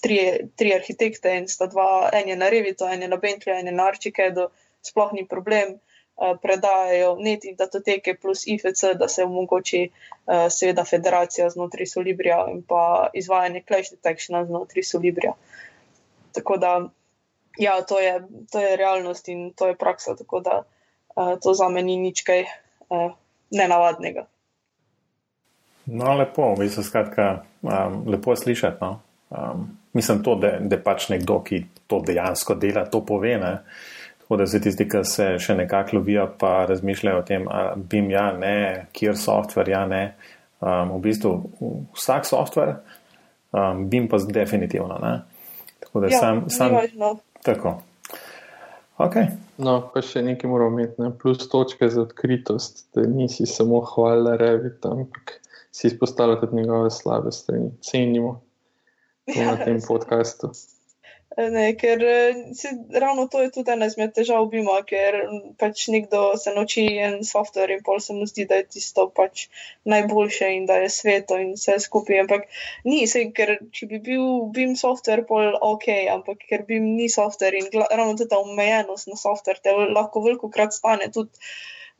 [0.00, 3.66] tri, tri arhitekte in sta dva, en je na Revitu, en je na Bentley, en
[3.66, 4.48] je na Archikedu,
[4.82, 5.78] sploh ni problem.
[6.20, 12.60] Uh, predajajo neti datoteke plus IFC, da se omogoči uh, seveda federacija znotraj Solibrija in
[12.62, 15.32] pa izvajanje clash detectiona znotraj Solibrija.
[16.36, 16.74] Tako da,
[17.58, 18.20] ja, to je,
[18.52, 20.62] to je realnost in to je praksa, tako da
[21.16, 23.16] uh, to za me ni nič kaj uh,
[23.50, 24.26] nenavadnega.
[25.86, 28.76] No, lepo, vi se skratka, um, lepo slišati.
[28.80, 29.00] No?
[29.30, 33.36] Um, mislim, to, da, da pač nekdo, ki to dejansko dela, to pove.
[33.38, 33.58] Ne?
[34.18, 38.00] Tako da se tisti, ki se še nekako lovijo, pa razmišljajo o tem, ali bi
[38.00, 40.04] jim ja, ne, kjer softver, ja, ne.
[40.60, 41.34] Um, v bistvu
[41.96, 42.74] vsak softver,
[43.54, 44.98] um, bi jim pa definitivno.
[45.02, 45.14] Ne?
[45.86, 46.44] Tako da ja, sam.
[46.50, 46.76] sam
[47.46, 47.78] tako.
[49.00, 49.30] Okay.
[49.56, 51.08] No, pa še nekaj moramo imeti, ne?
[51.16, 55.38] plus točke za odkritost, da nisi samo hvala Revit, ampak
[55.72, 57.70] si izpostavljal tudi njegove slabe strani.
[57.80, 58.40] Cenimo
[59.36, 60.52] na tem podkastu.
[61.38, 62.00] Ne, ker
[62.58, 65.16] si, ravno to je tudi ena izmed težav, bima, ker
[65.62, 69.44] pač nekdo se nauči en softver in pol se mu zdi, da je tisto pač
[69.92, 72.18] najboljše in da je sveto in vse skupaj.
[72.24, 72.50] Ampak
[72.84, 74.26] ni, se, ker če bi bil
[74.56, 79.62] BIM softver, pol ok, ampak ker BIM ni softver in ravno ta omejenost na softver
[79.62, 81.30] te lahko veliko krat stane tudi.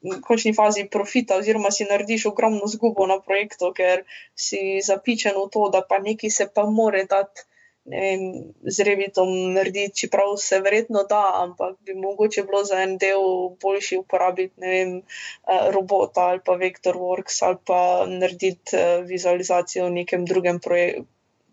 [0.00, 5.48] V končni fazi profita, oziroma si narediš ogromno zgubo na projektu, ker si zapičen v
[5.52, 7.44] to, da pa nekaj se pa more dati
[7.84, 13.24] vem, z revitom narediti, čeprav se verjetno da, ampak bi mogoče bilo za en del
[13.62, 20.24] boljši uporabiti vem, eh, robota ali pa Vectorworks ali pa narediti eh, vizualizacijo v nekem
[20.24, 21.08] drugem projektu.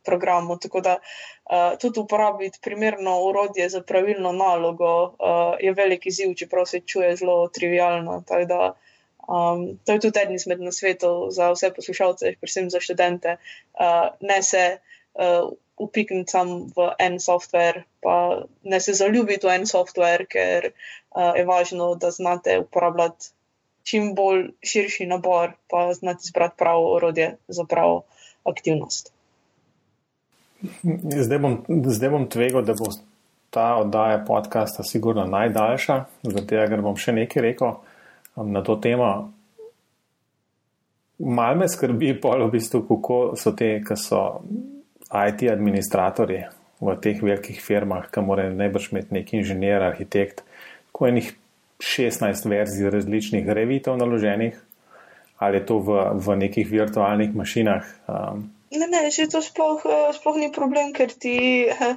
[0.08, 0.58] Programu.
[0.64, 5.12] Tako da uh, tudi uporabiti primerno urodje za pravilno nalogo uh,
[5.60, 8.24] je velik izziv, čeprav se čuje zelo trivialno.
[8.48, 8.74] Da,
[9.28, 13.38] um, to je tudi eden izmed nasvetov za vse poslušalce, predvsem za študente.
[13.74, 14.66] Uh, ne se
[15.14, 21.34] uh, upikniti sam v en softver, pa ne se zaljubiti v en softver, ker uh,
[21.38, 23.34] je važno, da znate uporabljati
[23.88, 28.04] čim bolj širši nabor, pa znati izbrati pravo orodje za pravo
[28.44, 29.14] aktivnost.
[31.18, 32.90] Zdaj bom, zdaj bom tvegal, da bo
[33.50, 37.76] ta oddaja podcasta sigurno najdaljša, zato ker bom še nekaj rekel
[38.36, 39.10] um, na to temo.
[41.18, 44.24] Mal me skrbi, pol v bistvu, kako so te, ki so
[45.14, 46.44] IT administratorji
[46.82, 50.44] v teh velikih firmah, ki morajo najbrž imeti neki inženir, arhitekt,
[50.94, 51.32] ko enih
[51.82, 54.58] 16 verzij različnih revitov naloženih,
[55.38, 57.90] ali je to v, v nekih virtualnih mašinah.
[58.10, 61.96] Um, ne, ne, že to sploh, eh, sploh ni problem, ker ti uh,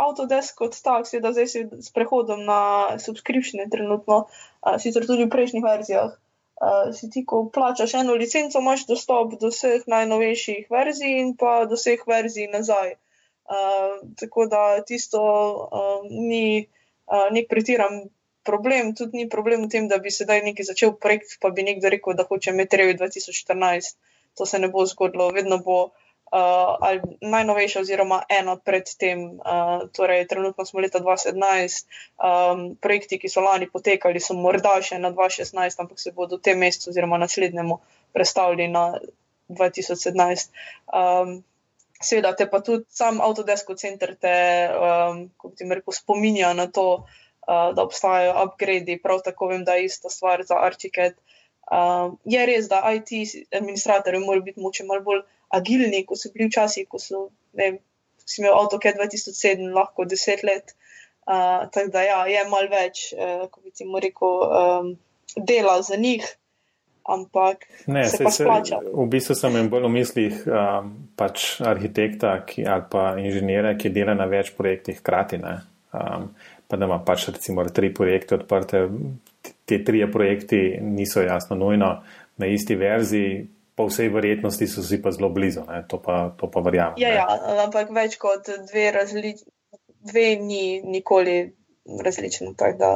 [0.00, 5.32] Autodesk kot tak, seveda zdaj si s prehodom na subskripcije trenutno, uh, sicer tudi v
[5.32, 6.16] prejšnjih verzijah
[6.60, 11.64] uh, si ti, ko plačaš eno licenco, imaš dostop do vseh najnovejših verzij in pa
[11.64, 12.96] do vseh verzij nazaj.
[13.50, 16.66] Uh, tako da tisto uh, ni
[17.10, 18.04] uh, nek pretiran
[18.46, 21.90] problem, tudi ni problem v tem, da bi sedaj nekaj začel projekt, pa bi nekdo
[21.90, 23.96] rekel, da hoče imeti revi 2014.
[24.40, 25.80] To se ne bo zgodilo, vedno bo
[26.30, 29.24] uh, ali najnovejša, oziroma ena pred tem.
[29.40, 31.86] Uh, torej, trenutno smo leta 2017,
[32.16, 36.46] um, projekti, ki so lani potekali, so morda še na 2016, ampak se bodo v
[36.48, 37.80] tem mesecu, oziroma naslednjemu,
[38.16, 38.92] predstavili na
[39.48, 40.50] 2017.
[40.94, 41.40] Um,
[42.00, 44.32] Seveda, te pa tudi sam Autodesk center te,
[44.72, 49.76] um, kot ti rekel, spominja na to, uh, da obstajajo upgradi, prav tako vem, da
[49.76, 51.18] je ista stvar za Archicad.
[51.70, 53.12] Um, je res, da IT
[53.54, 55.22] administratorji morajo biti moče malo bolj
[55.54, 57.78] agilni, kot so bili včasih, ko so, ne vem,
[58.26, 60.74] si imel AutoCAD 2007, lahko 10 let.
[61.30, 64.92] Uh, tako da ja, je malo več, uh, kot bi ti rekel, um,
[65.36, 66.26] dela za njih.
[67.10, 68.78] Ampak ne, se, se pa splača.
[68.92, 73.90] V bistvu sem imel bolj v mislih um, pač arhitekta ki, ali pa inženirja, ki
[73.94, 75.40] dela na več projektih hkrati.
[75.40, 76.28] Um,
[76.70, 78.84] pa da ima pač recimo tri projekte odprte,
[79.70, 81.94] te tri projekti niso jasno nujno
[82.40, 83.48] na isti verziji,
[83.80, 85.84] po vsej verjetnosti so si pa zelo blizu, ne?
[85.88, 86.98] to pa, pa verjamem.
[87.00, 87.26] Ja, ja,
[87.64, 89.32] ampak več kot dve, razli,
[90.04, 91.36] dve ni nikoli
[92.04, 92.52] različni.
[92.60, 92.90] Tako da,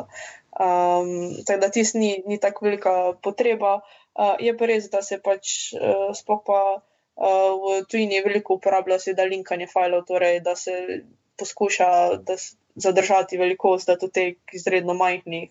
[0.60, 2.94] um, tak da tisti ni, ni tako velika
[3.24, 3.78] potreba.
[4.14, 9.00] Uh, je pa res, da se pač uh, sploh pa uh, v tujini veliko uporablja
[9.02, 11.00] seveda linkanje filev, torej da se
[11.40, 11.88] poskuša
[12.28, 12.36] da
[12.74, 15.48] zadržati velikost datotek izredno majhnih.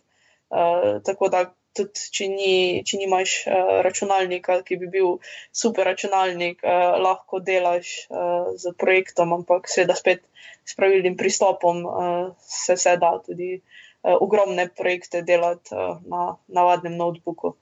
[0.54, 5.16] Uh, tako da tudi če, ni, če nimaš uh, računalnika, ki bi bil
[5.56, 10.22] super računalnik, uh, lahko delaš uh, z projektom, ampak seveda spet
[10.64, 16.98] s pravilnim pristopom uh, se, se da tudi uh, ogromne projekte delati uh, na navadnem
[17.02, 17.56] notebooku.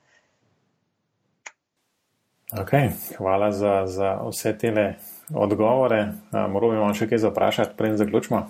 [2.51, 4.71] Okay, hvala za, za vse te
[5.31, 6.01] odgovore.
[6.31, 8.41] Moramo še kaj zaprašati, preden zaključimo.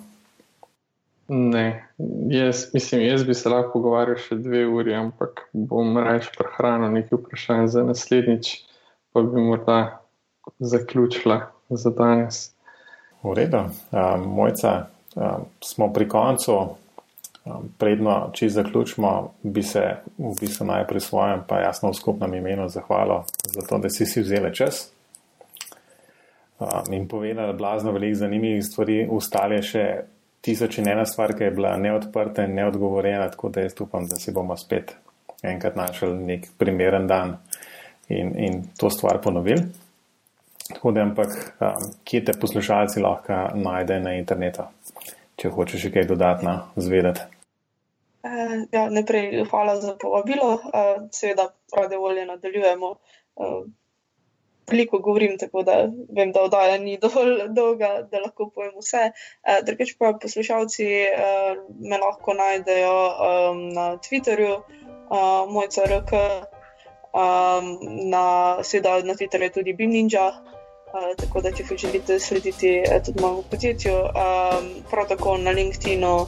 [1.28, 1.88] Ne,
[2.28, 7.18] jaz, mislim, jaz bi se lahko pogovarjal še dve uri, ampak bom raje prehranil nekaj
[7.20, 8.50] vprašanj za naslednjič,
[9.14, 9.78] pa bi morda
[10.58, 12.50] zaključila za danes.
[13.22, 13.62] V redu,
[13.94, 16.60] um, mojca, um, smo pri koncu.
[17.78, 19.80] Predno, če zaključimo, bi se
[20.14, 24.22] v bistvu najprej svojem, pa jasno v skupnem imenu zahvalil za to, da si si
[24.22, 24.92] vzeli čas.
[26.62, 29.86] Um, in povedal, da blazno veliko zanimivih stvari, ustale še
[30.42, 34.18] tisoč in ena stvar, ki je bila neodprta in neodgovorjena, tako da jaz upam, da
[34.18, 34.96] si bomo spet
[35.42, 37.36] enkrat našli nek primeren dan
[38.08, 39.62] in, in to stvar ponovili.
[40.72, 41.28] Tako da, ampak,
[41.60, 44.66] um, kje te poslušalci lahko najdejo na internetu,
[45.36, 47.26] če hočeš še kaj dodatno zvedeti.
[48.22, 50.54] Uh, ja, najprej hvala za povabilo.
[50.54, 52.94] Uh, seveda, rade volje nadaljujemo.
[53.36, 53.64] Uh,
[54.72, 55.76] veliko govorim, tako da
[56.16, 59.10] vem, da oddaja ni dovolj dolga, da lahko povem vse.
[59.12, 62.96] Uh, Drugič pa poslušalci uh, me lahko najdejo
[63.28, 66.24] um, na Twitterju, uh, moj CRK,
[67.12, 67.70] um,
[68.10, 68.24] na,
[68.64, 70.32] seveda na Twitterju je tudi Bim Ninja.
[70.92, 76.26] Tako da, če želite slediti uh, tudi mojemu podjetju, um, prav tako na LinkedIn-u,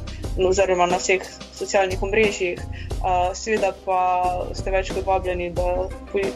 [0.49, 3.99] oziroma na vseh socialnih omrežjih, uh, seveda pa
[4.57, 5.89] ste več kot vabljeni, da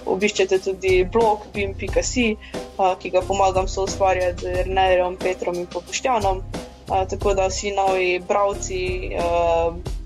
[0.06, 6.44] obiščete tudi blog bim.ca, uh, ki ga pomagam so ustvarjati z Ernejem, Petrom in Popoštjanom.
[6.88, 8.82] Uh, tako da vsi novi bravci.
[9.16, 9.97] Uh,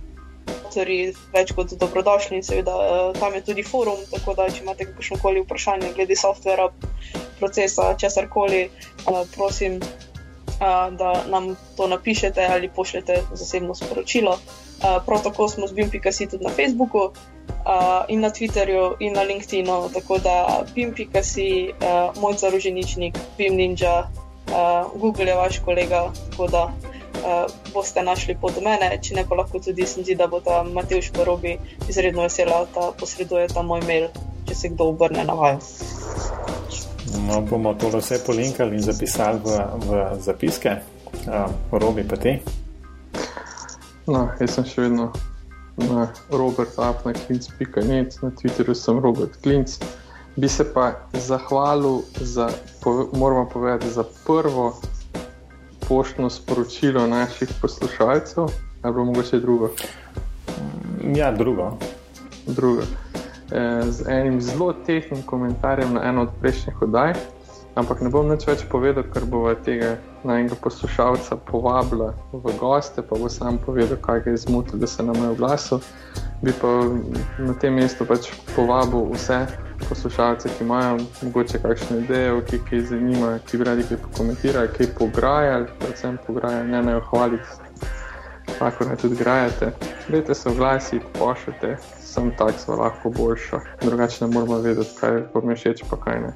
[0.73, 4.89] avtori več kot dobrodošli in seveda uh, tam je tudi forum, tako da če imate
[4.89, 6.71] kakšno koli vprašanje glede softvera,
[7.39, 8.65] procesa, česar koli,
[9.07, 14.39] uh, prosim, uh, da nam to napišete ali pošljete zasebno sporočilo.
[14.83, 17.13] Prav tako smo z BIM.si tudi na Facebooku
[18.11, 21.71] in na Twitterju in na LinkedIn-u, tako da BIM.si,
[22.19, 24.09] moj zaroženičnik, BIM Ninja,
[24.99, 26.65] Google je vaš kolega, tako da
[27.23, 30.41] uh, boste našli pot do mene, če ne pa lahko tudi se zdi, da bo
[30.41, 31.57] ta Matejš Parobi
[31.89, 34.09] izredno vesela, da posreduje ta moj mail,
[34.49, 35.61] če se kdo obrne na vaju.
[37.27, 40.77] No, bomo to vse polinkali in zapisali v, v zapiske,
[41.27, 42.39] uh, robi pa ti.
[44.07, 45.13] No, jaz sem še vedno
[45.77, 49.79] na robertapnaklinc.net, na Twitterju sem Robert Klinc.
[50.37, 52.49] Bi se pa zahvalil, za,
[52.81, 54.73] pove, moramo povedati, za prvo
[55.89, 58.45] poštno sporočilo naših poslušalcev,
[58.83, 59.71] ali pa mogoče drugo.
[61.15, 61.79] Ja, drugo.
[62.47, 62.83] drugo.
[63.53, 67.15] E, z enim zelo tehnim komentarjem na eno od prejšnjih oddaj,
[67.75, 73.19] ampak ne bom nič več povedal, ker bo tega najmenjega poslušalca povabila v goste, pa
[73.19, 75.81] bo sam povedal, kaj ga je zmotil, da se nam je oglasil.
[76.43, 76.69] Bi pa
[77.39, 79.47] na tem mestu pač povabil vse
[79.89, 80.99] poslušalce, ki imajo
[81.35, 86.69] morda kakšne ideje, ki jih zanima, ki bi radi kaj pokomentirali, kaj pograjali, predvsem pograjali,
[86.69, 87.49] ne naj hvaliti.
[88.59, 89.73] Tako naj tudi grajate.
[90.09, 93.61] Dajte se oglasiti, pošljite, sem tak, sva lahko boljša.
[93.83, 96.33] Drugače ne moramo vedeti, kaj pa mi všeč, pa kaj ne.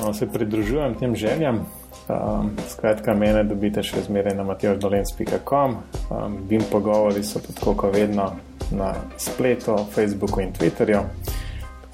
[0.00, 1.66] No, se pridružujem tem željam.
[2.08, 5.76] Um, skratka, mene dobite še zmeraj na matjoždolens.com.
[6.10, 8.26] Um, Bim pogovori so tudi, kot vedno,
[8.70, 11.00] na spletu, Facebooku in Twitterju.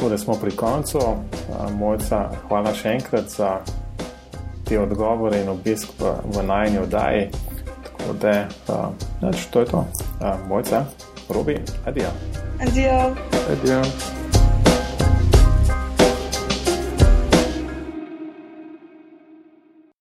[0.01, 0.99] Tako da smo pri koncu.
[1.79, 3.51] Mojca, hvala še enkrat za
[4.65, 7.27] te odgovore in obisk v, v najni oddaji.
[7.85, 8.33] Tako da,
[8.69, 8.97] um,
[9.51, 9.85] to je to.
[10.21, 10.85] Um, Mojca,
[11.29, 12.09] Robi, adijo.
[12.61, 13.13] Adijo.
[13.53, 14.20] Adijo.